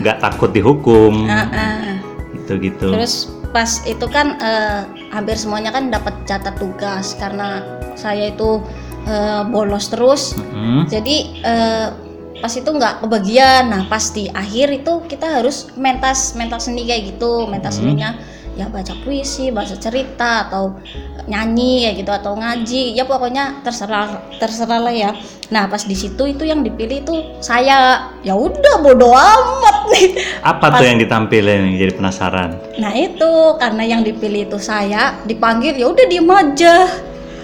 Nggak 0.00 0.16
takut 0.18 0.48
dihukum. 0.50 1.28
ah. 1.28 2.00
Gitu 2.32 2.52
gitu. 2.62 2.88
terus 2.90 3.14
pas 3.50 3.68
itu 3.84 4.06
kan 4.06 4.38
eh, 4.38 4.80
hampir 5.10 5.34
semuanya 5.34 5.70
kan 5.70 5.90
dapat 5.90 6.14
catat 6.24 6.54
tugas 6.56 7.18
karena 7.18 7.60
saya 7.94 8.30
itu 8.30 8.62
eh, 9.10 9.42
bolos 9.44 9.90
terus 9.90 10.38
Hmm. 10.38 10.86
jadi 10.86 11.16
eh, 11.42 11.86
pas 12.36 12.52
itu 12.52 12.70
nggak 12.70 13.02
kebagian 13.02 13.68
nah 13.68 13.82
pas 13.84 14.06
di 14.08 14.30
akhir 14.32 14.70
itu 14.74 14.92
kita 15.04 15.26
harus 15.36 15.68
mentas 15.76 16.32
mentas 16.32 16.64
seni 16.64 16.86
kayak 16.86 17.10
gitu 17.10 17.44
mentas 17.44 17.74
Hmm. 17.74 17.90
seninya 17.90 18.10
ya 18.52 18.66
baca 18.66 18.92
puisi 18.98 19.48
baca 19.48 19.72
cerita 19.74 20.44
atau 20.44 20.74
nyanyi 21.24 21.86
kayak 21.86 21.96
gitu 21.98 22.12
atau 22.12 22.32
ngaji 22.34 22.82
ya 22.92 23.04
pokoknya 23.04 23.62
terserah 23.62 24.08
terserah 24.36 24.80
lah 24.80 24.92
ya 24.92 25.10
nah 25.48 25.64
pas 25.64 25.80
di 25.80 25.94
situ 25.94 26.26
itu 26.26 26.42
yang 26.42 26.60
dipilih 26.60 27.00
itu 27.00 27.14
saya 27.40 27.78
ya 28.20 28.34
udah 28.34 28.74
bodo 28.80 29.10
amat 29.10 29.76
nih 29.88 30.06
Apa 30.42 30.66
tuh 30.72 30.84
yang 30.84 30.98
ditampilin? 30.98 31.76
Jadi 31.76 31.92
penasaran. 31.92 32.50
nah 32.76 32.90
itu 32.90 33.30
karena 33.56 33.82
yang 33.86 34.02
dipilih 34.02 34.46
itu 34.46 34.58
saya 34.58 35.18
dipanggil 35.24 35.74
ya 35.74 35.86
udah 35.86 36.04
diem 36.06 36.28
aja 36.28 36.74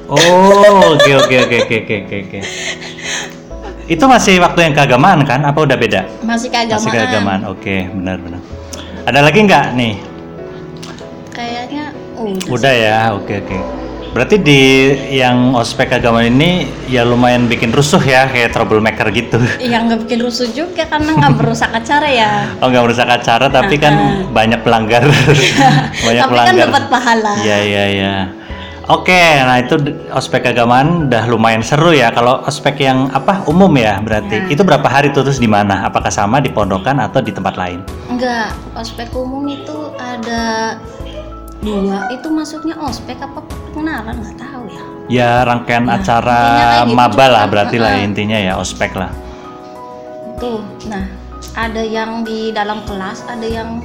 Oh, 0.06 0.94
oke 0.94 1.12
oke 1.18 1.34
oke 1.46 1.56
oke 1.66 1.76
oke 1.82 2.16
oke. 2.26 2.38
Itu 3.86 4.04
masih 4.06 4.42
waktu 4.42 4.70
yang 4.70 4.74
keagamaan 4.74 5.22
kan? 5.22 5.42
Apa 5.46 5.62
udah 5.62 5.78
beda? 5.78 6.06
masih 6.26 6.50
keagamaan, 6.50 6.78
Masih 6.82 6.90
keagamaan. 6.90 7.40
Oke, 7.50 7.86
benar 7.90 8.18
benar. 8.18 8.40
Ada 9.06 9.20
lagi 9.22 9.38
nggak 9.46 9.66
nih 9.78 9.94
udah. 12.16 12.50
Udah 12.50 12.72
ya, 12.74 12.98
oke 13.14 13.34
oke. 13.44 13.58
Berarti 14.16 14.40
di 14.40 14.62
yang 15.12 15.52
ospek 15.52 15.92
agama 16.00 16.24
ini 16.24 16.64
ya 16.88 17.04
lumayan 17.04 17.52
bikin 17.52 17.68
rusuh 17.68 18.00
ya, 18.00 18.24
kayak 18.32 18.48
troublemaker 18.48 19.12
gitu. 19.12 19.36
yang 19.60 19.92
nggak 19.92 20.08
bikin 20.08 20.24
rusuh 20.24 20.48
juga 20.48 20.88
karena 20.88 21.12
nggak 21.20 21.32
merusak 21.38 21.68
acara 21.68 22.08
ya 22.08 22.48
Oh 22.64 22.72
nggak 22.72 22.84
merusak 22.88 23.04
acara, 23.04 23.52
tapi 23.52 23.76
kan 23.76 24.24
banyak 24.32 24.64
pelanggar. 24.64 25.04
banyak 26.06 26.22
tapi 26.24 26.32
kan 26.32 26.32
pelanggar. 26.32 26.68
dapat 26.72 26.84
pahala 26.88 27.32
Iya 27.44 27.58
iya 27.60 27.84
iya. 27.92 28.14
Oke, 28.86 29.18
nah 29.42 29.58
itu 29.58 29.74
ospek 30.14 30.46
keagamaan 30.46 31.10
udah 31.10 31.26
lumayan 31.26 31.58
seru 31.58 31.90
ya. 31.90 32.14
Kalau 32.14 32.38
ospek 32.46 32.78
yang 32.78 33.10
apa 33.10 33.42
umum 33.50 33.74
ya 33.74 33.98
berarti 33.98 34.46
itu 34.46 34.62
berapa 34.62 34.86
hari 34.86 35.10
tuh 35.10 35.26
terus 35.26 35.42
di 35.42 35.50
mana? 35.50 35.82
Apakah 35.82 36.06
sama 36.06 36.38
di 36.38 36.54
pondokan 36.54 37.02
atau 37.02 37.18
di 37.18 37.34
tempat 37.34 37.58
lain? 37.58 37.82
enggak 38.06 38.54
ospek 38.72 39.10
umum 39.10 39.42
itu 39.44 39.90
ada 39.98 40.78
dua 41.58 42.06
itu 42.08 42.30
masuknya 42.30 42.78
ospek 42.78 43.18
apa 43.18 43.42
pengenalan 43.74 44.22
nggak 44.22 44.38
tahu 44.38 44.62
ya 44.70 44.82
Ya 45.06 45.30
rangkaian 45.42 45.84
Ya, 45.84 45.98
acara 45.98 46.40
gitu 46.86 46.94
maba 46.94 47.26
lah 47.26 47.44
berarti 47.50 47.76
lah 47.76 47.98
Heeh. 47.98 48.06
intinya 48.06 48.38
ya 48.38 48.54
ospek 48.54 48.94
lah. 48.94 49.10
itu 50.32 50.62
nah 50.86 51.04
ada 51.58 51.82
yang 51.82 52.22
di 52.22 52.54
dalam 52.54 52.86
kelas 52.86 53.26
ada 53.26 53.42
yang 53.42 53.82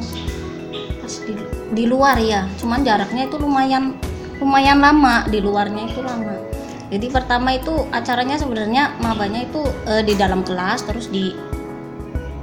pas 1.01 1.15
di, 1.25 1.33
di 1.73 1.83
luar 1.87 2.21
ya 2.21 2.45
cuman 2.55 2.85
jaraknya 2.85 3.25
itu 3.25 3.35
lumayan 3.35 3.97
lumayan 4.41 4.81
lama 4.81 5.29
di 5.29 5.39
luarnya 5.39 5.85
itu 5.85 6.01
lama 6.01 6.35
jadi 6.91 7.07
pertama 7.07 7.55
itu 7.55 7.71
acaranya 7.93 8.35
sebenarnya 8.35 8.97
mabanya 8.99 9.45
itu 9.45 9.61
eh, 9.87 10.03
di 10.03 10.17
dalam 10.17 10.41
kelas 10.41 10.83
terus 10.83 11.07
di 11.07 11.31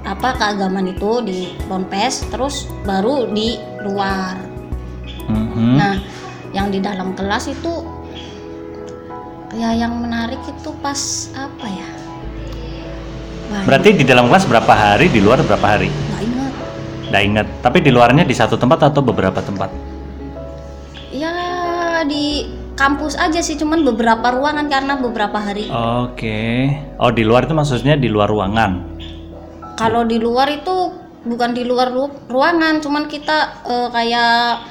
apa 0.07 0.39
keagamaan 0.39 0.89
itu 0.89 1.21
di 1.21 1.53
ponpes 1.69 2.25
terus 2.31 2.65
baru 2.87 3.29
di 3.29 3.59
luar 3.85 4.49
Mhm. 5.29 5.77
Nah, 5.77 6.01
yang 6.57 6.73
di 6.73 6.81
dalam 6.81 7.13
kelas 7.13 7.53
itu 7.53 7.85
ya 9.53 9.77
yang 9.77 10.01
menarik 10.01 10.41
itu 10.49 10.71
pas 10.81 11.29
apa 11.37 11.67
ya? 11.69 11.89
Wah, 13.49 13.63
Berarti 13.69 13.97
di 13.97 14.05
dalam 14.09 14.29
kelas 14.33 14.49
berapa 14.49 14.73
hari, 14.73 15.13
di 15.13 15.21
luar 15.21 15.41
berapa 15.45 15.67
hari? 15.77 15.89
nggak 15.93 16.23
ingat. 16.25 16.53
Nggak 17.13 17.23
inget. 17.25 17.47
Tapi 17.61 17.79
di 17.85 17.91
luarnya 17.93 18.25
di 18.25 18.33
satu 18.33 18.57
tempat 18.57 18.89
atau 18.89 19.05
beberapa 19.05 19.41
tempat? 19.41 19.69
Di 22.09 22.49
kampus 22.73 23.15
aja 23.15 23.39
sih, 23.39 23.55
cuman 23.55 23.85
beberapa 23.85 24.33
ruangan 24.33 24.65
karena 24.67 24.97
beberapa 24.97 25.37
hari. 25.37 25.69
Oke. 25.69 26.73
Oh 26.97 27.11
di 27.11 27.23
luar 27.23 27.45
itu 27.45 27.53
maksudnya 27.53 27.95
di 27.95 28.09
luar 28.09 28.27
ruangan. 28.27 28.97
Kalau 29.75 30.03
di 30.03 30.17
luar 30.17 30.49
itu 30.49 30.75
bukan 31.21 31.53
di 31.53 31.63
luar 31.63 31.91
ru- 31.91 32.25
ruangan, 32.27 32.81
cuman 32.81 33.05
kita 33.07 33.37
eh, 33.63 33.89
kayak 33.91 34.65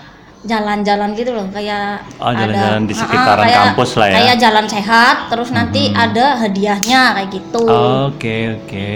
jalan-jalan 0.43 1.11
gitu 1.13 1.31
loh, 1.31 1.45
kayak 1.49 2.01
Oh, 2.17 2.31
jalan-jalan 2.31 2.85
di 2.85 2.93
sekitaran 2.93 3.43
kayak- 3.43 3.63
kampus 3.69 3.91
lah 3.95 4.07
ya. 4.07 4.15
Kayak 4.17 4.37
jalan 4.39 4.65
sehat, 4.65 5.15
terus 5.27 5.49
nanti 5.51 5.81
Mhm. 5.87 5.97
ada 5.99 6.25
hadiahnya 6.37 7.01
kayak 7.13 7.29
gitu. 7.31 7.63
Oke 8.07 8.37
oke. 8.55 8.89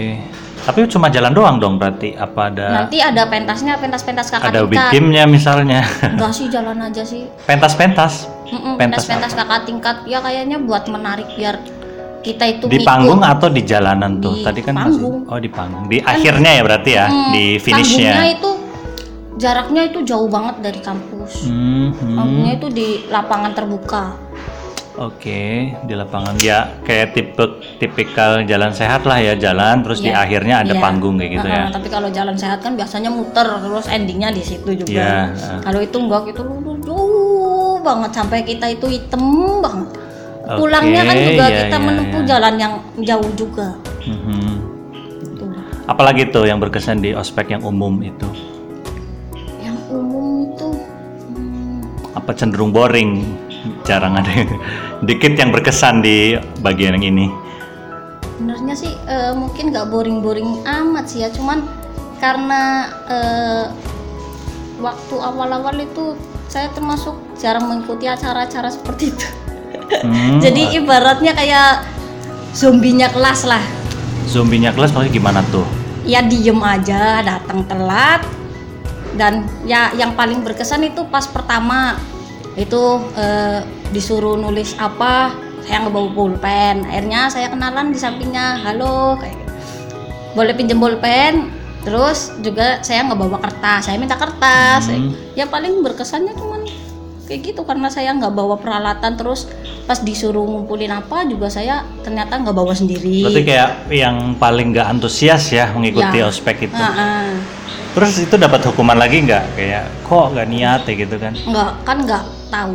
Tapi 0.61 0.85
cuma 0.85 1.09
jalan 1.09 1.33
doang 1.33 1.57
dong 1.57 1.75
berarti? 1.75 2.13
Apa 2.13 2.47
ada 2.47 2.85
Nanti 2.85 3.01
ada 3.01 3.25
pentasnya, 3.25 3.75
pentas-pentas 3.75 4.29
kakak 4.29 4.49
ada 4.49 4.61
tingkat. 4.61 4.93
bikimnya 4.93 5.23
misalnya? 5.25 5.81
Enggak 6.05 6.31
sih 6.31 6.47
jalan 6.47 6.77
aja 6.79 7.01
sih. 7.01 7.25
Pentas-pentas 7.43 8.29
Pentas-pentas 8.77 9.31
kakak 9.31 9.63
tingkat 9.63 10.03
ya 10.05 10.19
kayaknya 10.19 10.59
buat 10.59 10.85
menarik 10.85 11.25
biar 11.33 11.55
kita 12.21 12.45
itu 12.51 12.67
di 12.67 12.83
panggung 12.83 13.23
atau 13.23 13.47
di 13.47 13.63
jalanan 13.63 14.19
tuh? 14.19 14.37
Di 14.37 14.43
Tadi 14.43 14.59
kan 14.61 14.75
panggung. 14.77 15.23
masih- 15.23 15.31
oh 15.31 15.39
di 15.39 15.49
panggung. 15.49 15.83
Di 15.87 15.97
akhirnya 15.99 16.51
ya 16.51 16.61
berarti 16.61 16.91
ya, 16.91 17.05
Mm, 17.05 17.15
di 17.31 17.45
Panggungnya 17.57 17.57
finishnya. 17.57 18.13
itu 18.29 18.51
jaraknya 19.33 19.81
itu 19.87 19.99
jauh 20.03 20.27
banget 20.27 20.55
dari 20.61 20.79
kampus. 20.79 21.47
Hmm, 21.47 21.89
hmm. 21.89 22.13
Panggungnya 22.13 22.53
itu 22.53 22.67
di 22.69 22.87
lapangan 23.07 23.51
terbuka. 23.55 24.03
Oke, 24.99 25.71
di 25.87 25.93
lapangan 25.95 26.35
ya 26.43 26.67
kayak 26.83 27.15
tipe 27.15 27.45
tipikal 27.79 28.43
jalan 28.43 28.75
sehat 28.75 29.07
lah 29.07 29.23
ya 29.23 29.39
jalan 29.39 29.79
terus 29.87 30.03
di 30.03 30.11
Iya, 30.11 30.19
akhirnya 30.27 30.55
ada 30.67 30.75
iya. 30.75 30.83
panggung 30.83 31.15
kayak 31.15 31.31
gitu 31.39 31.47
ya. 31.47 31.63
Heeh, 31.63 31.75
Tapi 31.79 31.87
kalau 31.87 32.09
jalan 32.11 32.35
sehat 32.35 32.59
kan 32.59 32.75
biasanya 32.75 33.07
muter 33.07 33.47
terus 33.47 33.87
endingnya 33.87 34.35
di 34.35 34.43
situ 34.43 34.83
juga. 34.83 34.91
Iya, 34.91 35.15
heeh. 35.31 35.59
Kalau 35.63 35.79
itu 35.79 35.95
enggak 35.95 36.23
itu 36.35 36.43
jauh 36.83 37.79
banget 37.79 38.11
sampai 38.11 38.43
kita 38.43 38.67
itu 38.67 38.85
hitam 38.91 39.23
banget. 39.63 39.89
Oke, 40.43 40.57
Pulangnya 40.59 41.01
kan 41.07 41.15
juga 41.15 41.45
iya, 41.47 41.57
kita 41.63 41.77
iya, 41.79 41.85
menempuh 41.87 42.21
iya. 42.21 42.27
jalan 42.27 42.53
yang 42.59 42.73
jauh 42.99 43.29
juga. 43.39 43.67
Mhm. 44.03 44.51
Tuh. 45.39 45.55
Apalagi 45.87 46.27
tuh 46.35 46.43
yang 46.51 46.59
berkesan 46.59 46.99
di 46.99 47.15
ospek 47.15 47.55
yang 47.55 47.63
umum 47.63 48.03
itu? 48.03 48.27
Yang 49.63 49.77
umum 49.87 50.51
itu 50.51 50.67
hmm, 51.31 51.79
Apa 52.19 52.35
cenderung 52.35 52.75
boring? 52.75 53.23
Jarang 53.87 54.17
ada 54.17 54.29
yang 54.29 54.49
dikit 55.07 55.33
yang 55.37 55.49
berkesan 55.49 56.05
di 56.05 56.37
bagian 56.61 56.97
yang 56.99 57.15
ini. 57.15 57.27
sebenarnya 58.41 58.73
sih 58.73 58.93
eh, 59.05 59.37
mungkin 59.37 59.69
nggak 59.69 59.85
boring-boring 59.93 60.65
amat 60.65 61.05
sih 61.05 61.21
ya. 61.21 61.29
Cuman 61.29 61.61
karena 62.17 62.89
eh, 63.05 63.65
waktu 64.81 65.15
awal-awal 65.21 65.77
itu 65.77 66.17
saya 66.49 66.67
termasuk 66.73 67.13
jarang 67.37 67.69
mengikuti 67.69 68.09
acara-acara 68.09 68.73
seperti 68.73 69.13
itu. 69.13 69.27
Hmm, 70.01 70.39
jadi 70.43 70.81
ibaratnya 70.81 71.37
kayak 71.37 71.85
zombinya 72.57 73.07
kelas 73.13 73.45
lah. 73.45 73.61
Zombinya 74.25 74.73
kelas 74.73 74.89
maksudnya 74.93 75.13
gimana 75.13 75.41
tuh? 75.53 75.65
ya 76.05 76.21
diem 76.25 76.57
aja 76.61 77.21
datang 77.21 77.65
telat. 77.65 78.21
Dan 79.11 79.43
ya 79.67 79.91
yang 79.91 80.15
paling 80.15 80.39
berkesan 80.39 80.87
itu 80.87 81.03
pas 81.11 81.27
pertama 81.27 81.99
itu 82.53 82.81
eh, 83.13 83.59
disuruh 83.89 84.35
nulis 84.35 84.75
apa 84.75 85.31
saya 85.61 85.83
nggak 85.83 85.93
bawa 85.93 86.09
pulpen 86.11 86.83
akhirnya 86.83 87.27
saya 87.27 87.47
kenalan 87.47 87.89
di 87.89 87.97
sampingnya 87.97 88.59
halo 88.59 89.15
kayak 89.15 89.35
gitu. 89.35 89.53
boleh 90.33 90.53
pinjem 90.53 90.77
pulpen 90.77 91.33
terus 91.81 92.33
juga 92.39 92.81
saya 92.81 93.03
nggak 93.03 93.19
bawa 93.19 93.37
kertas 93.39 93.87
saya 93.87 93.97
minta 93.97 94.15
kertas 94.15 94.85
Hmm. 94.87 95.13
ya 95.33 95.45
paling 95.45 95.79
berkesannya 95.79 96.33
cuman 96.33 96.61
kayak 97.23 97.41
gitu 97.47 97.63
karena 97.63 97.87
saya 97.87 98.11
nggak 98.11 98.29
bawa 98.29 98.55
peralatan 98.55 99.15
terus 99.15 99.47
pas 99.81 99.97
disuruh 99.97 100.43
ngumpulin 100.43 100.91
apa 100.91 101.23
juga 101.23 101.47
saya 101.47 101.81
ternyata 101.99 102.35
nggak 102.37 102.53
bawa 102.53 102.75
sendiri 102.75 103.23
Berarti 103.23 103.43
kayak 103.43 103.69
yang 103.89 104.35
paling 104.35 104.71
nggak 104.71 104.87
antusias 104.89 105.47
ya 105.49 105.71
mengikuti 105.71 106.19
Ya. 106.19 106.27
ospek 106.27 106.67
itu. 106.67 106.75
Ah, 106.75 106.91
ah. 106.91 107.31
Terus 107.91 108.19
itu 108.19 108.35
dapat 108.35 108.61
hukuman 108.63 108.95
lagi 108.95 109.19
nggak? 109.21 109.43
Kayak 109.53 109.83
kok 110.01 110.31
nggak 110.31 110.47
niat 110.47 110.81
ya 110.83 110.93
gitu 110.97 111.15
kan? 111.17 111.33
nggak 111.33 111.71
kan 111.81 111.97
nggak 112.01 112.23
tahu 112.51 112.73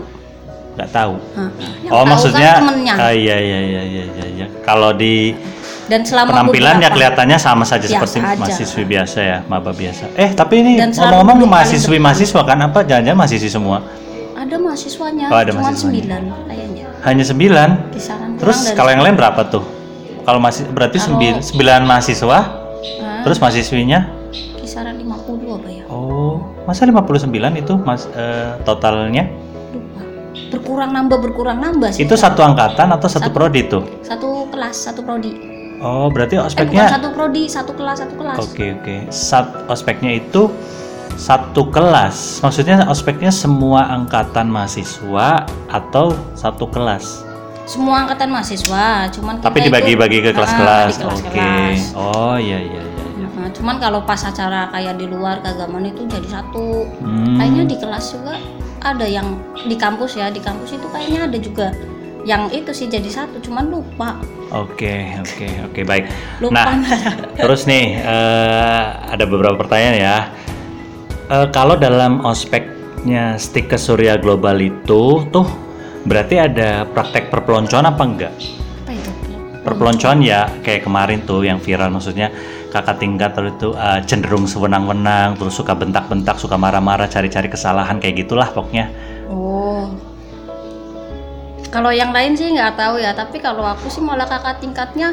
Nggak 0.76 0.90
tahu. 0.92 1.14
Hah, 1.32 1.48
yang 1.80 1.88
oh 1.88 1.96
tahu 1.96 2.10
maksudnya? 2.12 2.50
kan 2.50 2.60
temennya 2.62 2.94
Ah, 2.94 3.08
iya 3.08 3.36
iya 3.38 3.58
iya 3.62 3.82
iya 3.82 4.04
iya. 4.06 4.26
iya. 4.28 4.46
Kalau 4.60 4.92
di 4.92 5.32
dan 5.86 6.04
selama 6.04 6.36
penampilan 6.36 6.76
ya 6.76 6.90
kelihatannya 6.90 7.38
sama 7.38 7.64
saja 7.64 7.86
Biasa 7.86 7.96
seperti 7.96 8.18
aja. 8.20 8.36
mahasiswi 8.36 8.82
biasa 8.84 9.18
ya, 9.18 9.38
maba 9.46 9.72
biasa. 9.72 10.04
Eh 10.14 10.34
tapi 10.34 10.60
ini 10.60 10.72
ngomong-ngomong 10.76 11.48
mahasiswi 11.48 11.96
mahasiswa 11.96 12.40
kan 12.42 12.60
apa? 12.60 12.82
Jangan-jangan 12.82 13.18
mahasiswi 13.18 13.48
semua? 13.48 13.78
ada 14.36 14.56
mahasiswanya 14.60 15.26
Oh, 15.26 15.34
ada 15.34 15.50
cuma 15.50 15.64
mahasiswanya. 15.64 15.80
sembilan 15.96 16.22
kayaknya 16.44 16.84
Hanya 17.02 17.24
sembilan. 17.24 17.68
kisaran 17.90 18.28
Terus 18.36 18.58
kalau 18.70 18.90
yang 18.90 19.02
lain 19.02 19.16
berapa 19.16 19.40
tuh? 19.48 19.64
Kalau 20.22 20.38
masih 20.38 20.68
berarti 20.68 20.98
Kalau- 20.98 21.08
sembil- 21.08 21.40
sembilan 21.40 21.80
mahasiswa, 21.82 22.38
Ah, 23.00 23.22
terus 23.22 23.40
mahasiswinya? 23.40 24.00
kisaran 24.56 24.94
50 24.94 25.56
apa 25.56 25.68
ya 25.68 25.82
Oh, 25.88 26.36
masa 26.62 26.84
59 26.84 27.32
itu 27.56 27.74
mas 27.78 28.04
eh, 28.08 28.60
totalnya? 28.60 29.24
Berkurang 30.46 30.90
nambah 30.90 31.18
berkurang 31.20 31.58
nambah 31.58 31.90
sih 31.90 32.02
Itu 32.02 32.14
satu 32.14 32.40
angkatan 32.40 32.88
atau 32.90 33.06
satu 33.06 33.26
Satu. 33.26 33.34
prodi 33.34 33.60
tuh? 33.64 33.82
satu 34.00 34.46
kelas 34.48 34.76
satu 34.82 35.00
prodi 35.00 35.32
Oh, 35.76 36.08
berarti 36.08 36.34
eh 36.34 36.42
ospeknya 36.42 36.88
satu 36.88 37.12
prodi 37.12 37.44
satu 37.46 37.72
kelas 37.72 38.00
satu 38.00 38.14
kelas 38.16 38.36
Oke 38.40 38.66
oke. 38.74 38.96
Sat 39.08 39.44
ospeknya 39.66 40.16
itu 40.16 40.48
satu 41.12 41.68
kelas. 41.68 42.40
Maksudnya 42.40 42.84
ospeknya 42.86 43.28
semua 43.28 43.84
angkatan 43.86 44.48
mahasiswa 44.48 45.44
atau 45.66 46.06
satu 46.32 46.64
kelas. 46.66 47.24
semua 47.66 47.98
angkatan 48.00 48.30
mahasiswa 48.30 49.10
cuman 49.10 49.42
Tapi 49.42 49.58
dibagi-bagi 49.60 50.22
ke 50.22 50.30
Ah, 50.30 50.34
kelas-kelas. 50.34 50.92
di 50.92 51.02
Oke. 51.02 51.18
kelas-kelas. 51.26 51.80
Oh 51.94 52.38
iya 52.38 52.56
iya 52.56 52.78
iya. 52.78 53.04
iya. 53.12 53.26
Nah, 53.28 53.50
cuman 53.50 53.76
kalau 53.76 54.00
pas 54.00 54.22
acara 54.22 54.70
kayak 54.70 54.94
di 54.94 55.04
luar 55.04 55.40
keagamaan 55.40 55.82
itu 55.84 56.06
jadi 56.06 56.28
satu 56.30 56.86
Hmm. 56.96 57.34
kayaknya 57.36 57.64
di 57.66 57.76
kelas 57.76 58.04
juga 58.12 58.38
ada 58.94 59.06
yang 59.08 59.40
di 59.66 59.74
kampus 59.74 60.14
ya 60.14 60.30
di 60.30 60.38
kampus 60.38 60.78
itu 60.78 60.86
kayaknya 60.92 61.26
ada 61.26 61.38
juga 61.40 61.66
yang 62.26 62.50
itu 62.50 62.74
sih 62.74 62.90
jadi 62.90 63.06
satu 63.06 63.38
cuman 63.38 63.70
lupa 63.70 64.18
Oke 64.54 65.10
oke 65.18 65.48
oke 65.66 65.80
baik. 65.82 66.06
lupa 66.38 66.54
Nah 66.54 66.78
terus 67.42 67.66
nih 67.66 67.98
eh, 67.98 68.82
ada 69.10 69.24
beberapa 69.26 69.58
pertanyaan 69.58 69.96
ya. 69.98 70.16
Eh, 71.26 71.46
kalau 71.50 71.74
dalam 71.74 72.22
ospeknya 72.22 73.34
Stik 73.42 73.74
ke 73.74 73.78
Surya 73.78 74.14
Global 74.22 74.54
itu 74.62 75.26
tuh 75.34 75.46
berarti 76.06 76.38
ada 76.38 76.86
praktek 76.86 77.26
perpeloncoan 77.26 77.90
apa 77.90 78.02
enggak? 78.06 78.34
apa 78.86 78.90
itu 78.94 79.10
perpeloncoan 79.66 80.22
ya 80.22 80.46
kayak 80.62 80.86
kemarin 80.86 81.26
tuh 81.26 81.42
yang 81.42 81.58
viral 81.58 81.90
maksudnya 81.90 82.30
kakak 82.76 83.00
tingkat 83.00 83.30
terus 83.32 83.56
itu 83.56 83.72
uh, 83.72 84.00
cenderung 84.04 84.44
sewenang-wenang, 84.44 85.40
terus 85.40 85.56
suka 85.56 85.72
bentak-bentak, 85.72 86.36
suka 86.36 86.60
marah-marah, 86.60 87.08
cari-cari 87.08 87.48
kesalahan 87.48 87.96
kayak 87.96 88.26
gitulah 88.26 88.48
pokoknya. 88.52 88.92
Oh. 89.32 89.88
Kalau 91.72 91.92
yang 91.92 92.12
lain 92.12 92.36
sih 92.36 92.52
nggak 92.52 92.76
tahu 92.76 93.00
ya, 93.00 93.12
tapi 93.12 93.40
kalau 93.40 93.64
aku 93.64 93.88
sih 93.88 94.00
malah 94.00 94.24
kakak 94.24 94.60
tingkatnya 94.60 95.12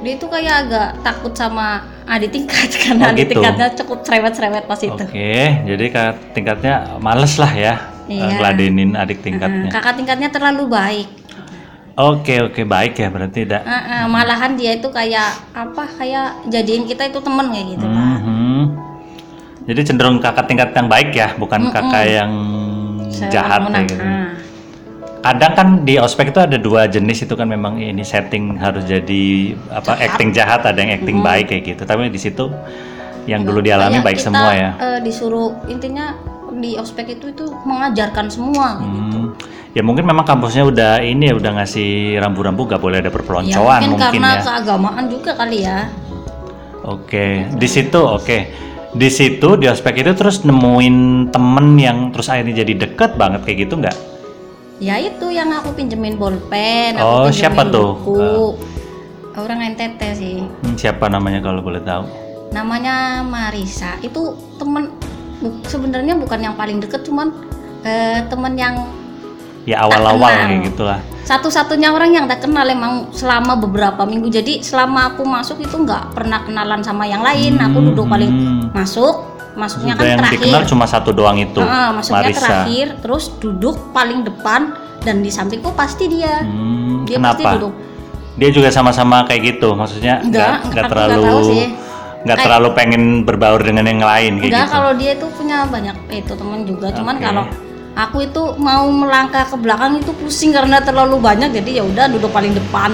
dia 0.00 0.16
itu 0.16 0.24
kayak 0.32 0.54
agak 0.64 0.88
takut 1.04 1.32
sama 1.36 1.84
adik 2.08 2.32
tingkat 2.32 2.72
karena 2.88 3.04
Oh, 3.04 3.12
adik 3.12 3.28
gitu. 3.28 3.32
tingkatnya 3.36 3.66
cukup 3.76 3.98
cerewet-cerewet 4.00 4.64
pas 4.64 4.80
itu. 4.80 4.96
Oke, 4.96 5.36
jadi 5.68 5.84
kakak 5.92 6.16
tingkatnya 6.32 6.74
males 7.04 7.36
lah 7.36 7.52
ya 7.52 7.74
uh, 7.76 8.08
Iya. 8.08 8.40
ngeladenin 8.40 8.96
adik 8.96 9.20
tingkatnya. 9.20 9.68
kakak 9.68 10.00
tingkatnya 10.00 10.32
terlalu 10.32 10.72
baik. 10.72 11.08
Oke 12.00 12.40
oke 12.40 12.62
baik 12.64 12.96
ya 12.96 13.08
berarti 13.08 13.44
tidak. 13.44 13.60
Heeh, 13.62 14.02
malahan 14.08 14.56
dia 14.56 14.72
itu 14.72 14.88
kayak 14.88 15.52
apa? 15.52 15.84
Kayak 15.92 16.48
jadiin 16.48 16.84
kita 16.84 17.06
itu 17.06 17.20
temen 17.20 17.46
kayak 17.46 17.66
gitu, 17.70 17.84
Pak. 17.84 18.00
Mhm. 18.16 18.60
Jadi 19.68 19.80
cenderung 19.84 20.16
kakak 20.16 20.48
tingkat 20.48 20.72
yang 20.72 20.88
baik 20.88 21.12
ya, 21.12 21.36
bukan 21.36 21.68
kakak 21.68 22.04
yang 22.08 22.32
jahat 23.22 23.60
Sewenang-wenang. 23.60 23.84
kayak 23.84 23.90
gitu. 23.90 24.02
Ah. 24.02 24.28
Kadang 25.20 25.52
kan 25.52 25.68
di 25.84 26.00
ospek 26.00 26.32
itu 26.32 26.40
ada 26.40 26.56
dua 26.56 26.88
jenis 26.88 27.28
itu 27.28 27.34
kan 27.36 27.44
memang 27.44 27.76
ini 27.76 28.00
setting 28.00 28.56
harus 28.56 28.88
jadi 28.88 29.52
apa 29.68 29.92
Jahat. 29.92 30.06
acting 30.08 30.30
jahat, 30.32 30.60
ada 30.64 30.80
yang 30.80 30.96
acting 30.96 31.20
baik 31.20 31.52
kayak 31.52 31.76
gitu. 31.76 31.82
Tapi 31.84 32.08
di 32.08 32.16
situ 32.16 32.48
yang 33.28 33.44
dulu 33.44 33.60
dialami 33.60 34.00
Kayak 34.00 34.06
baik 34.08 34.16
kita, 34.16 34.26
semua 34.32 34.50
ya. 34.56 34.70
eh, 34.80 34.98
disuruh 35.04 35.52
intinya 35.68 36.16
di 36.52 36.74
ospek 36.74 37.14
itu 37.14 37.30
itu 37.30 37.44
mengajarkan 37.62 38.26
semua. 38.26 38.78
Hmm. 38.78 39.34
Ya 39.70 39.80
mungkin 39.80 40.02
memang 40.02 40.24
kampusnya 40.24 40.66
udah 40.66 40.92
ini 40.98 41.30
ya 41.30 41.34
udah 41.34 41.62
ngasih 41.62 42.18
rambu-rambu 42.18 42.66
gak 42.66 42.82
boleh 42.82 42.98
ada 42.98 43.06
Ya, 43.06 43.14
perpeloncoan 43.14 43.86
mungkin, 43.86 43.90
mungkin, 43.94 44.18
karena 44.18 44.30
ya. 44.34 44.42
keagamaan 44.42 45.04
juga 45.06 45.30
kali 45.34 45.58
ya. 45.62 45.86
Oke, 46.82 47.46
di 47.52 47.68
situ 47.68 48.00
oke. 48.00 48.38
Di 48.90 49.06
situ 49.06 49.54
di 49.54 49.70
ospek 49.70 50.02
itu 50.02 50.10
terus 50.12 50.42
nemuin 50.42 50.96
temen 51.30 51.78
yang 51.78 52.10
terus 52.10 52.26
akhirnya 52.26 52.66
jadi 52.66 52.74
deket 52.80 53.14
banget 53.14 53.46
kayak 53.46 53.58
gitu 53.62 53.78
nggak? 53.78 53.96
Ya 54.80 54.98
itu 54.98 55.30
yang 55.30 55.52
aku 55.52 55.70
pinjemin 55.70 56.18
bolpen, 56.18 56.96
aku 56.96 57.04
Oh, 57.04 57.16
pinjemin 57.22 57.36
siapa 57.36 57.62
tuh? 57.68 57.90
buku. 57.94 58.58
Orang 59.30 59.62
NTT 59.62 60.00
sih. 60.12 60.36
Hmm, 60.42 60.74
siapa 60.74 61.06
namanya 61.06 61.38
kalau 61.38 61.62
boleh 61.62 61.78
tahu? 61.80 62.02
Namanya 62.50 63.22
Marisa. 63.22 63.94
Itu 64.02 64.34
temen 64.58 64.90
bu- 65.40 65.60
sebenarnya 65.64 66.14
bukan 66.14 66.38
yang 66.38 66.54
paling 66.54 66.78
deket, 66.78 67.02
cuman 67.02 67.32
eh, 67.80 68.22
temen 68.24 68.54
yang 68.54 68.76
Ya 69.62 69.80
awal-awal 69.80 70.24
kayak 70.30 70.64
gitulah. 70.66 71.00
satu-satunya 71.22 71.88
orang 71.88 72.10
yang 72.10 72.24
tak 72.24 72.42
kenal 72.42 72.64
emang 72.64 73.08
selama 73.10 73.54
beberapa 73.54 74.02
minggu. 74.02 74.28
Jadi 74.30 74.60
selama 74.60 75.10
aku 75.10 75.22
masuk 75.22 75.58
itu 75.58 75.76
nggak 75.76 76.12
pernah 76.12 76.40
kenalan 76.42 76.80
sama 76.80 77.04
yang 77.04 77.20
lain. 77.20 77.60
Aku 77.60 77.78
duduk 77.82 78.04
paling 78.04 78.28
Hmm. 78.28 78.72
masuk, 78.72 79.14
masuknya 79.52 79.94
kan 79.94 80.04
yang 80.06 80.18
terakhir. 80.18 80.40
dikenal 80.40 80.62
cuma 80.64 80.84
satu 80.84 81.12
doang 81.12 81.36
itu, 81.36 81.60
Ah, 81.60 81.92
masuknya 81.92 82.24
Marisa. 82.26 82.40
terakhir, 82.42 82.86
terus 82.98 83.24
duduk 83.36 83.92
paling 83.92 84.20
depan 84.22 84.72
dan 84.98 85.20
di 85.20 85.28
sampingku 85.28 85.70
pasti 85.72 86.08
dia. 86.08 86.40
Hmm, 86.40 87.04
Dia 87.04 87.16
pasti 87.18 87.40
kenapa? 87.40 87.56
duduk. 87.56 87.72
Dia 88.32 88.48
juga 88.48 88.68
sama-sama 88.68 89.20
kayak 89.22 89.42
gitu, 89.54 89.72
maksudnya 89.72 90.24
Enggak, 90.24 90.64
nggak 90.64 90.72
nggak 90.72 90.84
terlalu 90.88 91.22
tahu 91.22 91.40
sih. 91.46 91.64
Nggak 92.20 92.36
Kayak- 92.36 92.46
terlalu 92.46 92.68
pengen 92.76 93.02
berbaur 93.24 93.60
dengan 93.64 93.84
yang 93.88 94.04
lain 94.04 94.32
kayak 94.36 94.52
Enggak, 94.52 94.66
gitu. 94.68 94.74
kalau 94.76 94.90
dia 94.92 95.10
itu 95.16 95.26
punya 95.32 95.58
banyak 95.64 95.96
itu 96.12 96.32
teman 96.36 96.60
juga. 96.68 96.86
Cuman 96.92 97.16
kalau 97.16 97.44
aku 97.96 98.18
itu 98.22 98.42
mau 98.60 98.84
melangkah 98.92 99.44
ke 99.48 99.56
belakang 99.56 99.98
itu 99.98 100.12
pusing 100.20 100.52
karena 100.52 100.84
terlalu 100.84 101.16
banyak. 101.16 101.48
Jadi 101.50 101.80
ya 101.80 101.84
udah 101.84 102.12
duduk 102.12 102.28
paling 102.28 102.52
depan. 102.52 102.92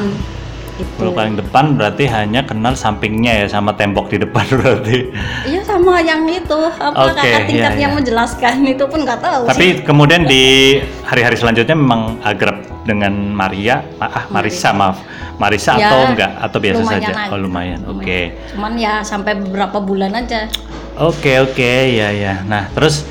Gitu. 0.76 0.92
Kalau 1.00 1.16
paling 1.16 1.40
depan 1.40 1.72
berarti 1.72 2.04
hanya 2.04 2.44
kenal 2.44 2.76
sampingnya 2.76 3.32
ya 3.40 3.46
sama 3.48 3.72
tembok 3.72 4.12
di 4.12 4.20
depan 4.20 4.44
berarti. 4.60 5.08
Iya 5.48 5.64
sama 5.64 6.04
yang 6.04 6.28
itu 6.28 6.58
apa 6.76 7.00
Oke, 7.00 7.16
kakak 7.16 7.42
tingkat 7.48 7.72
iya, 7.74 7.82
yang 7.88 7.92
iya. 7.92 7.98
menjelaskan 7.98 8.54
itu 8.68 8.84
pun 8.84 9.00
nggak 9.08 9.20
tahu 9.24 9.42
sih. 9.48 9.50
Tapi 9.56 9.66
kemudian 9.88 10.28
di 10.28 10.76
hari-hari 11.02 11.34
selanjutnya 11.40 11.72
memang 11.72 12.20
akrab 12.20 12.60
dengan 12.84 13.08
Maria, 13.32 13.82
ah 13.98 14.28
Marisa 14.28 14.70
maaf, 14.76 15.00
Marisa 15.36 15.76
Ya, 15.76 15.88
atau 15.88 15.98
enggak 16.08 16.32
atau 16.40 16.58
biasa 16.58 16.80
lumayan 16.80 17.02
saja? 17.02 17.12
aja. 17.12 17.32
Oh 17.32 17.38
lumayan, 17.38 17.80
oke, 17.84 18.20
Cuman 18.50 18.72
ya 18.74 19.00
sampai 19.00 19.36
beberapa 19.36 19.78
bulan 19.78 20.12
aja. 20.14 20.48
oke 20.96 21.32
oke, 21.44 21.72
ya 21.92 22.08
ya. 22.08 22.40
Nah 22.42 22.72
terus 22.72 23.04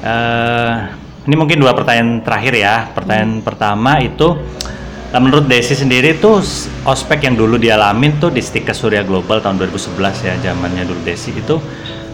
eh 0.00 0.74
ini 1.26 1.34
mungkin 1.34 1.58
dua 1.58 1.74
pertanyaan 1.74 2.22
terakhir 2.22 2.54
ya. 2.54 2.88
Pertanyaan 2.90 3.42
pertama 3.42 3.98
itu 3.98 4.38
eh, 5.08 5.20
menurut 5.20 5.44
Desi 5.44 5.74
sendiri 5.74 6.16
tuh 6.16 6.40
ospek 6.84 7.26
yang 7.26 7.34
dulu 7.34 7.58
dialamin 7.58 8.16
tuh 8.16 8.30
di 8.30 8.40
Stika 8.40 8.72
Surya 8.72 9.02
Global 9.02 9.42
tahun 9.42 9.58
2011 9.60 9.98
ya 10.24 10.34
zamannya 10.40 10.86
dulu 10.86 11.00
Desi 11.02 11.34
itu 11.34 11.58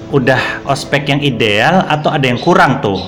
udah 0.08 0.62
ospek 0.64 1.10
yang 1.10 1.20
ideal 1.20 1.84
atau 1.84 2.08
ada 2.08 2.24
yang 2.24 2.38
kurang 2.38 2.78
tuh? 2.78 2.98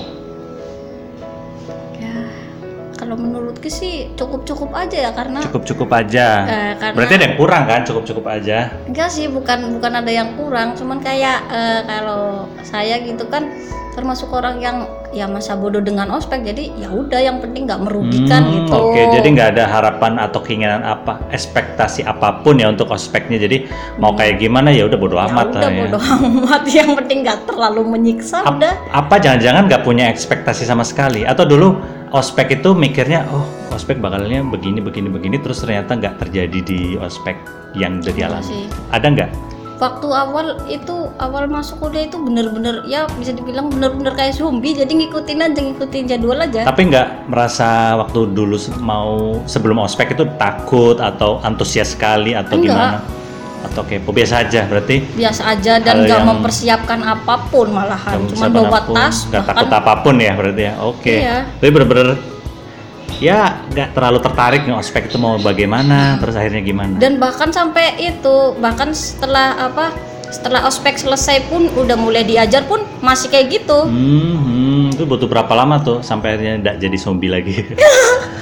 Sih 3.69 3.93
cukup-cukup 4.13 4.71
aja 4.71 4.97
ya 4.99 5.11
karena 5.11 5.39
Cukup-cukup 5.39 5.89
aja. 5.91 6.25
Eh, 6.43 6.71
karena- 6.75 6.95
Berarti 6.95 7.13
ada 7.13 7.25
yang 7.25 7.37
kurang 7.37 7.63
kan? 7.63 7.79
Cukup-cukup 7.83 8.25
aja. 8.25 8.57
enggak 8.83 9.09
sih 9.09 9.27
bukan 9.27 9.73
bukan 9.73 9.93
ada 9.95 10.09
yang 10.09 10.33
kurang 10.33 10.73
cuman 10.73 10.97
kayak 10.97 11.37
eh, 11.47 11.79
kalau 11.83 12.23
saya 12.61 12.99
gitu 12.99 13.25
kan 13.25 13.47
termasuk 13.91 14.29
orang 14.29 14.57
yang 14.57 14.77
ya 15.09 15.25
masa 15.25 15.55
bodoh 15.55 15.79
dengan 15.79 16.05
ospek 16.11 16.45
jadi 16.45 16.69
ya 16.77 16.89
udah 16.91 17.17
yang 17.17 17.39
penting 17.39 17.65
nggak 17.65 17.81
merugikan 17.81 18.45
Hmm, 18.45 18.53
gitu 18.61 18.77
Oke, 18.85 19.01
jadi 19.09 19.25
nggak 19.25 19.49
ada 19.51 19.65
harapan 19.65 20.13
atau 20.19 20.39
keinginan 20.39 20.85
apa, 20.85 21.17
ekspektasi 21.31 22.05
apa 22.05 22.39
pun 22.39 22.55
ya 22.55 22.67
untuk 22.67 22.85
ospeknya. 22.87 23.39
Jadi 23.39 23.65
mau 23.95 24.13
kayak 24.13 24.37
gimana 24.37 24.69
ya 24.69 24.85
udah 24.85 24.93
bodo 24.95 25.15
ya 25.15 25.25
amat 25.25 25.47
udah 25.49 25.57
lah 25.57 25.71
ya. 25.71 25.79
bodoh 25.81 26.03
amat 26.21 26.63
yang 26.69 26.89
penting 26.93 27.17
nggak 27.23 27.39
terlalu 27.43 27.81
menyiksa 27.87 28.37
Ap- 28.39 28.55
udah 28.55 28.73
apa 28.91 29.15
jangan-jangan 29.17 29.65
nggak 29.65 29.81
punya 29.81 30.05
ekspektasi 30.07 30.61
sama 30.61 30.83
sekali? 30.83 31.25
Atau 31.25 31.43
dulu 31.43 31.81
ospek 32.09 32.61
itu 32.61 32.69
mikirnya, 32.71 33.25
oh 33.27 33.49
ospek 33.77 34.01
bakalnya 34.01 34.41
begini, 34.41 34.81
begini, 34.81 35.07
begini, 35.07 35.37
terus 35.37 35.61
ternyata 35.61 35.93
nggak 35.93 36.17
terjadi 36.17 36.59
di 36.59 36.79
ospek 36.97 37.37
yang 37.73 38.01
udah 38.01 38.11
dialami. 38.11 38.43
sih. 38.43 38.65
Ada 38.89 39.07
nggak? 39.07 39.31
waktu 39.77 40.09
awal 40.09 40.57
itu 40.65 41.05
awal 41.21 41.45
masuk 41.45 41.77
kuliah 41.77 42.09
itu 42.09 42.17
bener-bener 42.17 42.81
ya 42.89 43.05
bisa 43.13 43.29
dibilang 43.29 43.69
bener-bener 43.69 44.09
kayak 44.17 44.33
zombie 44.33 44.73
jadi 44.73 44.89
ngikutin 44.89 45.37
aja 45.37 45.59
ngikutin 45.61 46.03
jadwal 46.09 46.41
aja 46.41 46.65
Tapi 46.65 46.81
nggak 46.89 47.29
merasa 47.29 47.93
waktu 47.93 48.25
dulu 48.33 48.57
mau 48.81 49.37
sebelum 49.45 49.85
ospek 49.85 50.17
itu 50.17 50.25
takut 50.41 50.97
atau 50.97 51.37
antusias 51.45 51.93
sekali 51.93 52.33
atau 52.33 52.57
Enggak. 52.57 52.73
gimana? 52.73 52.97
Atau 53.69 53.85
kepo 53.85 54.09
biasa 54.09 54.49
aja 54.49 54.65
berarti? 54.65 54.97
biasa 55.13 55.41
aja 55.45 55.77
dan 55.77 56.09
nggak 56.09 56.25
mempersiapkan 56.25 56.99
apa 57.05 57.35
pun 57.53 57.69
malahan 57.69 58.17
cuma 58.33 58.49
bawa 58.49 58.69
apa 58.73 58.79
pun, 58.81 58.95
tas 58.97 59.29
nggak 59.29 59.45
takut 59.45 59.69
apa 59.77 59.93
pun 60.01 60.15
ya 60.17 60.33
berarti 60.33 60.61
ya 60.65 60.73
oke 60.81 61.13
Iya. 61.13 61.37
tapi 61.61 61.69
bener-bener 61.69 62.17
ya 63.17 63.65
nggak 63.73 63.97
terlalu 63.97 64.19
tertarik 64.21 64.61
nih 64.65 64.75
ospek 64.77 65.09
itu 65.09 65.17
mau 65.17 65.41
bagaimana 65.41 66.21
terus 66.21 66.37
akhirnya 66.37 66.61
gimana? 66.61 66.95
Dan 67.01 67.17
bahkan 67.17 67.49
sampai 67.49 67.97
itu 67.97 68.53
bahkan 68.61 68.93
setelah 68.93 69.57
apa 69.57 69.93
setelah 70.27 70.67
ospek 70.67 70.99
selesai 70.99 71.47
pun 71.47 71.71
udah 71.71 71.95
mulai 71.95 72.27
diajar 72.27 72.67
pun 72.67 72.83
masih 72.99 73.31
kayak 73.31 73.63
gitu. 73.63 73.87
Hmm, 73.87 74.35
hmm, 74.43 74.83
itu 74.93 75.03
butuh 75.07 75.25
berapa 75.25 75.49
lama 75.55 75.79
tuh 75.81 76.03
sampai 76.03 76.35
akhirnya 76.35 76.53
nggak 76.61 76.75
jadi 76.83 76.97
zombie 76.99 77.31
lagi? 77.31 77.55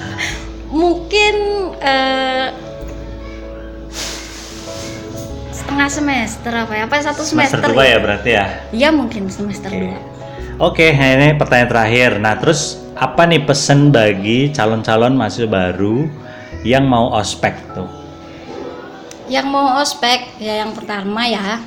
Mungkin 0.81 1.35
eh, 1.79 2.47
setengah 5.53 5.89
semester 5.89 6.51
apa 6.51 6.73
ya 6.75 6.83
apa 6.89 6.95
satu 6.99 7.23
semester 7.23 7.63
semester, 7.63 7.71
dua 7.71 7.85
ya. 7.87 7.97
berarti 8.01 8.29
ya? 8.33 8.45
Ya 8.75 8.89
mungkin 8.91 9.31
semester 9.31 9.71
Oke. 9.71 9.79
dua. 9.79 9.97
Oke, 10.55 10.87
nah 10.95 11.19
ini 11.19 11.35
pertanyaan 11.35 11.67
terakhir. 11.67 12.11
Nah, 12.15 12.39
terus 12.39 12.84
apa 12.95 13.27
nih 13.27 13.43
pesan 13.43 13.91
bagi 13.91 14.55
calon-calon 14.55 15.19
mahasiswa 15.19 15.51
baru 15.51 16.07
yang 16.63 16.87
mau 16.87 17.11
ospek 17.11 17.51
tuh? 17.75 17.87
yang 19.27 19.51
mau 19.51 19.81
ospek 19.83 20.39
ya 20.39 20.63
yang 20.63 20.71
pertama 20.71 21.27
ya 21.27 21.59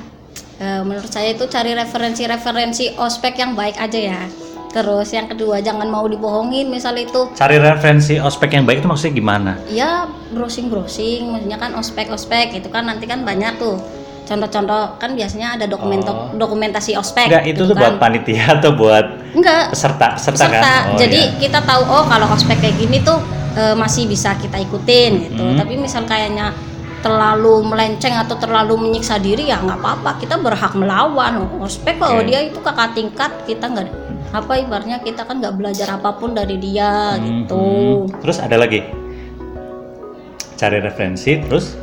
eh, 0.57 0.81
menurut 0.81 1.11
saya 1.11 1.35
itu 1.37 1.45
cari 1.45 1.75
referensi-referensi 1.77 2.97
ospek 2.97 3.37
yang 3.37 3.53
baik 3.53 3.77
aja 3.77 3.99
ya 3.99 4.21
terus 4.73 5.11
yang 5.13 5.29
kedua 5.29 5.61
jangan 5.61 5.85
mau 5.89 6.05
dibohongin 6.05 6.69
misal 6.69 6.93
itu 6.97 7.29
Cari 7.33 7.57
referensi 7.57 8.21
ospek 8.21 8.53
yang 8.53 8.69
baik 8.69 8.85
itu 8.85 8.87
maksudnya 8.87 9.13
gimana? 9.17 9.51
ya 9.69 10.07
browsing-browsing 10.33 11.29
maksudnya 11.29 11.57
kan 11.61 11.73
ospek-ospek 11.77 12.57
itu 12.57 12.69
kan 12.73 12.89
nanti 12.89 13.05
kan 13.09 13.21
banyak 13.21 13.59
tuh 13.59 13.77
contoh-contoh 14.29 15.01
kan 15.01 15.17
biasanya 15.17 15.57
ada 15.57 15.65
dokumen 15.65 16.05
Oh. 16.05 16.29
dokumentasi 16.37 16.93
ospek 16.93 17.25
Enggak, 17.27 17.43
itu 17.49 17.65
gitu 17.65 17.73
tuh 17.73 17.75
buat 17.75 17.97
kan. 17.97 18.01
panitia 18.01 18.43
atau 18.61 18.71
buat 18.77 19.05
enggak 19.33 19.73
peserta, 19.73 20.07
peserta, 20.13 20.45
peserta 20.45 20.61
kan? 20.61 20.93
Oh, 20.93 20.97
jadi 21.01 21.19
iya. 21.25 21.37
kita 21.41 21.59
tahu 21.65 21.81
oh 21.83 22.05
kalau 22.05 22.29
ospek 22.29 22.61
kayak 22.61 22.77
gini 22.77 23.01
tuh 23.01 23.17
eh, 23.57 23.73
masih 23.73 24.05
bisa 24.05 24.37
kita 24.37 24.61
ikutin 24.61 25.11
gitu 25.25 25.41
Hmm. 25.41 25.57
tapi 25.57 25.73
misal 25.75 26.05
kayaknya 26.05 26.53
terlalu 26.99 27.63
melenceng 27.63 28.11
atau 28.13 28.35
terlalu 28.35 28.75
menyiksa 28.77 29.17
diri 29.17 29.47
ya 29.47 29.57
nggak 29.57 29.79
apa-apa 29.79 30.19
kita 30.19 30.35
berhak 30.35 30.75
melawan 30.75 31.47
ospek 31.57 31.95
kalau 31.95 32.19
Oke. 32.19 32.27
dia 32.27 32.43
itu 32.43 32.59
kakak 32.59 32.91
tingkat 32.91 33.31
kita 33.43 33.65
nggak 33.65 33.87
apa 34.29 34.51
ibaratnya 34.59 34.99
kita 34.99 35.23
kan 35.23 35.39
nggak 35.39 35.55
belajar 35.55 35.89
apa 35.89 36.13
pun 36.13 36.35
dari 36.35 36.59
dia 36.59 37.15
Hmm, 37.17 37.23
gitu 37.47 37.63
hmm. 38.05 38.19
Terus 38.21 38.37
ada 38.37 38.59
lagi? 38.59 38.83
Cari 40.53 40.77
referensi, 40.77 41.39
terus 41.39 41.79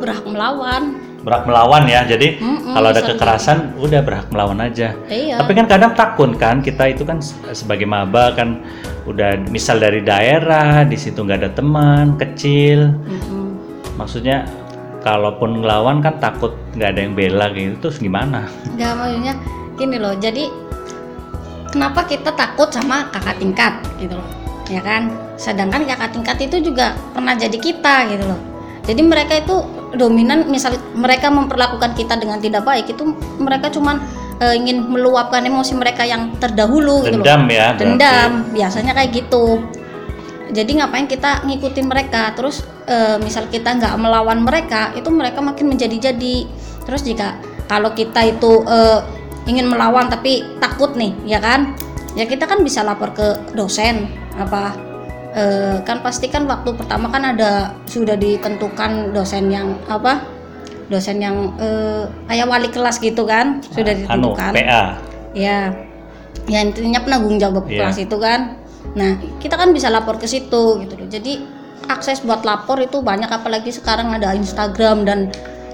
berhak 0.00 0.24
melawan. 0.24 0.82
berhak 1.20 1.44
melawan 1.44 1.84
ya. 1.84 2.00
Jadi 2.08 2.40
Mm-mm, 2.40 2.72
kalau 2.72 2.88
ada 2.88 3.04
kekerasan 3.04 3.76
udah 3.76 4.00
berhak 4.00 4.32
melawan 4.32 4.56
aja. 4.64 4.96
Iya. 5.04 5.36
Tapi 5.36 5.52
kan 5.52 5.68
kadang 5.68 5.92
takut 5.92 6.32
kan 6.40 6.64
kita 6.64 6.88
itu 6.88 7.04
kan 7.04 7.20
se- 7.20 7.36
sebagai 7.52 7.84
maba 7.84 8.32
kan 8.32 8.64
udah 9.04 9.36
misal 9.52 9.76
dari 9.76 10.00
daerah 10.00 10.80
di 10.88 10.96
situ 10.96 11.20
nggak 11.20 11.44
ada 11.44 11.50
teman 11.52 12.16
kecil. 12.16 12.96
Mm-mm. 13.04 13.52
Maksudnya 14.00 14.48
kalaupun 15.04 15.60
ngelawan 15.60 16.00
kan 16.00 16.16
takut 16.24 16.56
nggak 16.72 16.88
ada 16.88 17.00
yang 17.04 17.12
bela 17.12 17.52
gitu 17.52 17.76
terus 17.84 18.00
gimana? 18.00 18.48
Nggak 18.80 18.92
maksudnya 18.96 19.34
gini 19.76 19.96
loh. 20.00 20.16
Jadi 20.16 20.44
kenapa 21.68 22.08
kita 22.08 22.32
takut 22.32 22.72
sama 22.72 23.12
kakak 23.12 23.36
tingkat 23.36 23.76
gitu 24.00 24.16
loh, 24.16 24.28
ya 24.72 24.80
kan? 24.80 25.12
Sedangkan 25.36 25.84
kakak 25.84 26.16
tingkat 26.16 26.36
itu 26.48 26.72
juga 26.72 26.96
pernah 27.12 27.36
jadi 27.36 27.56
kita 27.60 28.08
gitu 28.08 28.24
loh. 28.24 28.40
Jadi 28.88 29.00
mereka 29.04 29.36
itu 29.36 29.56
dominan, 29.94 30.46
misal 30.46 30.78
mereka 30.94 31.30
memperlakukan 31.30 31.98
kita 31.98 32.14
dengan 32.18 32.38
tidak 32.38 32.62
baik 32.62 32.90
itu 32.94 33.02
mereka 33.42 33.70
cuman 33.72 33.98
eh, 34.38 34.54
ingin 34.56 34.86
meluapkan 34.86 35.42
emosi 35.42 35.74
mereka 35.76 36.06
yang 36.06 36.34
terdahulu 36.38 37.06
gitu 37.06 37.20
loh. 37.20 37.26
Dendam 37.26 37.42
ya. 37.50 37.74
berarti. 37.74 37.80
dendam 37.84 38.30
biasanya 38.54 38.92
kayak 38.96 39.10
gitu 39.14 39.60
jadi 40.50 40.82
ngapain 40.82 41.06
kita 41.06 41.46
ngikutin 41.46 41.86
mereka 41.86 42.34
terus 42.34 42.66
eh, 42.90 43.16
misal 43.22 43.46
kita 43.46 43.78
nggak 43.78 43.94
melawan 43.96 44.42
mereka 44.42 44.90
itu 44.98 45.08
mereka 45.08 45.38
makin 45.38 45.70
menjadi-jadi 45.70 46.36
terus 46.84 47.06
jika 47.06 47.38
kalau 47.70 47.94
kita 47.94 48.26
itu 48.26 48.66
eh, 48.66 49.00
ingin 49.46 49.70
melawan 49.70 50.10
tapi 50.10 50.58
takut 50.58 50.98
nih 50.98 51.14
ya 51.24 51.38
kan 51.38 51.74
ya 52.18 52.26
kita 52.26 52.50
kan 52.50 52.66
bisa 52.66 52.82
lapor 52.82 53.14
ke 53.14 53.54
dosen 53.54 54.10
apa 54.34 54.89
eh, 55.32 55.76
kan 55.80 56.00
pasti 56.00 56.26
kan 56.26 56.44
waktu 56.44 56.72
pertama 56.72 57.06
kan 57.06 57.24
ada 57.28 57.50
sudah 57.84 58.14
ditentukan 58.14 59.10
dosen 59.10 59.46
yang 59.46 59.78
apa 59.86 60.22
dosen 60.86 61.18
yang 61.18 61.54
eh, 61.56 62.02
kayak 62.26 62.46
wali 62.46 62.68
kelas 62.68 62.98
gitu 62.98 63.22
kan 63.22 63.62
sudah 63.64 63.92
Anu, 63.92 64.34
ditentukan 64.34 64.52
PA. 64.52 64.82
ya 65.32 65.70
ya 66.44 66.58
intinya 66.60 67.00
penanggung 67.00 67.36
jawab 67.36 67.64
Iya. 67.64 67.86
kelas 67.86 67.98
itu 68.00 68.16
kan 68.16 68.58
nah 68.90 69.12
kita 69.38 69.54
kan 69.54 69.70
bisa 69.70 69.86
lapor 69.86 70.16
ke 70.16 70.26
situ 70.26 70.80
gitu 70.80 70.94
loh 70.96 71.06
jadi 71.06 71.46
akses 71.86 72.20
buat 72.20 72.42
lapor 72.42 72.78
itu 72.78 72.98
banyak 73.00 73.28
apalagi 73.28 73.70
sekarang 73.70 74.10
ada 74.10 74.30
Instagram 74.32 75.02
dan 75.04 75.30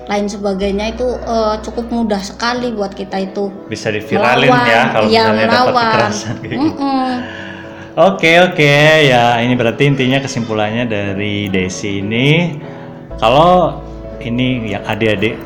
lain 0.06 0.26
sebagainya 0.26 0.92
itu 0.92 1.06
eh, 1.08 1.56
cukup 1.60 1.88
mudah 1.88 2.20
sekali 2.20 2.70
buat 2.70 2.92
kita 2.92 3.16
itu 3.22 3.48
Bisa 3.66 3.88
diviralin 3.88 4.52
ya 4.52 4.82
kalau 4.92 5.08
Iya, 5.08 5.22
misalnya 5.26 5.44
dapat 5.44 5.56
melawan. 5.64 5.86
kekerasan 5.88 6.34
kayak 6.36 6.50
gitu. 6.52 6.62
Mm-mm. 6.62 7.08
Oke 7.96 8.36
oke. 8.44 8.76
Ya 9.08 9.40
ini 9.40 9.56
berarti 9.56 9.88
intinya 9.88 10.20
kesimpulannya 10.20 10.84
dari 10.84 11.48
Desi 11.48 12.04
ini 12.04 12.60
kalau 13.16 13.80
ini 14.20 14.68
yang 14.68 14.84
adik-adik 14.84 15.40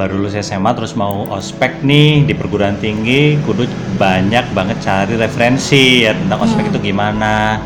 baru 0.00 0.16
lulus 0.16 0.32
SMA 0.40 0.72
terus 0.72 0.96
mau 0.96 1.28
ospek 1.28 1.84
nih 1.84 2.24
di 2.24 2.32
perguruan 2.32 2.80
tinggi 2.80 3.36
kudu 3.44 3.68
banyak 4.00 4.48
banget 4.56 4.80
cari 4.80 5.12
referensi 5.20 6.08
ya 6.08 6.16
tentang 6.16 6.40
ospek 6.40 6.72
itu 6.72 6.80
gimana. 6.80 7.60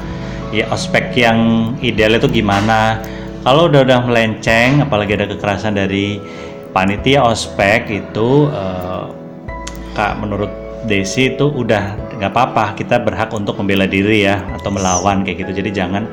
Ya 0.50 0.66
ospek 0.66 1.14
yang 1.14 1.38
ideal 1.78 2.18
itu 2.18 2.26
gimana. 2.26 2.98
Kalau 3.46 3.70
udah 3.70 3.86
udah 3.86 4.02
melenceng 4.02 4.82
apalagi 4.82 5.14
ada 5.14 5.30
kekerasan 5.30 5.78
dari 5.78 6.18
panitia 6.74 7.22
ospek 7.22 7.86
itu 7.86 8.50
eh, 8.50 9.04
Kak 9.94 10.18
menurut 10.18 10.63
Desi 10.84 11.32
itu 11.32 11.48
udah 11.48 12.14
nggak 12.20 12.32
apa-apa 12.32 12.76
kita 12.76 13.00
berhak 13.00 13.32
untuk 13.32 13.56
membela 13.56 13.88
diri 13.88 14.28
ya 14.28 14.44
atau 14.52 14.68
melawan 14.68 15.24
kayak 15.24 15.48
gitu. 15.48 15.64
Jadi 15.64 15.70
jangan 15.72 16.04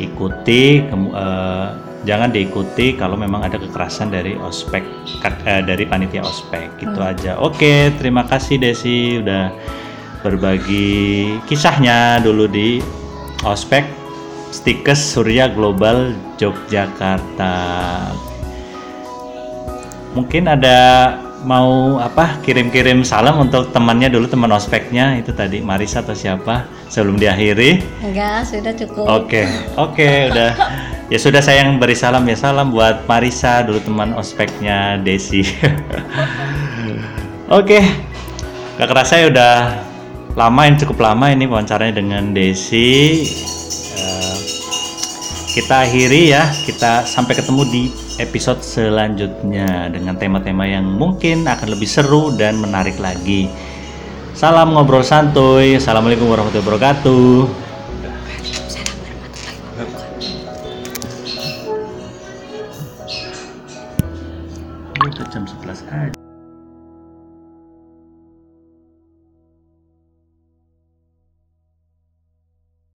ikuti 0.00 0.84
kemu- 0.88 1.12
eh, 1.12 1.68
jangan 2.08 2.32
diikuti 2.32 2.96
kalau 2.96 3.16
memang 3.20 3.44
ada 3.44 3.60
kekerasan 3.60 4.08
dari 4.08 4.32
ospek 4.40 4.84
kat- 5.20 5.44
eh, 5.44 5.60
dari 5.60 5.84
panitia 5.84 6.24
ospek. 6.24 6.80
Gitu 6.80 6.96
aja. 6.96 7.36
Oke 7.36 7.92
terima 8.00 8.24
kasih 8.24 8.56
Desi 8.56 9.20
udah 9.20 9.52
berbagi 10.24 11.36
kisahnya 11.44 12.18
dulu 12.24 12.48
di 12.48 12.80
ospek 13.44 13.84
Stikes 14.48 14.98
Surya 15.12 15.52
Global 15.52 16.16
Yogyakarta. 16.40 17.54
Mungkin 20.16 20.48
ada 20.48 20.78
mau 21.44 22.00
apa 22.00 22.40
kirim-kirim 22.40 23.04
salam 23.04 23.36
untuk 23.42 23.74
temannya 23.74 24.08
dulu 24.08 24.30
teman 24.30 24.48
ospeknya 24.54 25.20
itu 25.20 25.34
tadi 25.34 25.60
Marisa 25.60 26.00
atau 26.00 26.16
siapa 26.16 26.64
sebelum 26.88 27.20
diakhiri. 27.20 27.82
Enggak 28.00 28.48
sudah 28.48 28.72
cukup. 28.72 29.04
Oke 29.04 29.44
oke 29.76 30.08
udah. 30.32 30.52
Ya 31.06 31.22
sudah 31.22 31.38
saya 31.38 31.62
yang 31.62 31.78
beri 31.78 31.94
salam 31.94 32.26
ya 32.26 32.34
salam 32.34 32.74
buat 32.74 33.06
Marisa 33.06 33.62
dulu 33.62 33.78
teman 33.78 34.10
ospeknya 34.18 34.98
Desi. 34.98 35.46
Oke 37.46 37.78
gak 38.76 38.92
kerasa 38.92 39.22
ya 39.22 39.26
udah 39.32 39.54
lama 40.36 40.68
ini 40.68 40.76
cukup 40.76 41.00
lama 41.00 41.32
ini 41.32 41.48
wawancaranya 41.48 41.96
dengan 41.96 42.36
Desi 42.36 43.24
kita 45.56 45.88
akhiri 45.88 46.36
ya. 46.36 46.52
Kita 46.52 47.08
sampai 47.08 47.32
ketemu 47.32 47.62
di 47.72 47.82
episode 48.20 48.60
selanjutnya 48.60 49.88
dengan 49.88 50.20
tema-tema 50.20 50.68
yang 50.68 50.84
mungkin 50.84 51.48
akan 51.48 51.72
lebih 51.72 51.88
seru 51.88 52.36
dan 52.36 52.60
menarik 52.60 53.00
lagi. 53.00 53.48
Salam 54.36 54.76
ngobrol 54.76 55.00
santuy. 55.00 55.80
Assalamualaikum 55.80 56.28
warahmatullahi 56.28 56.68
wabarakatuh 56.68 57.32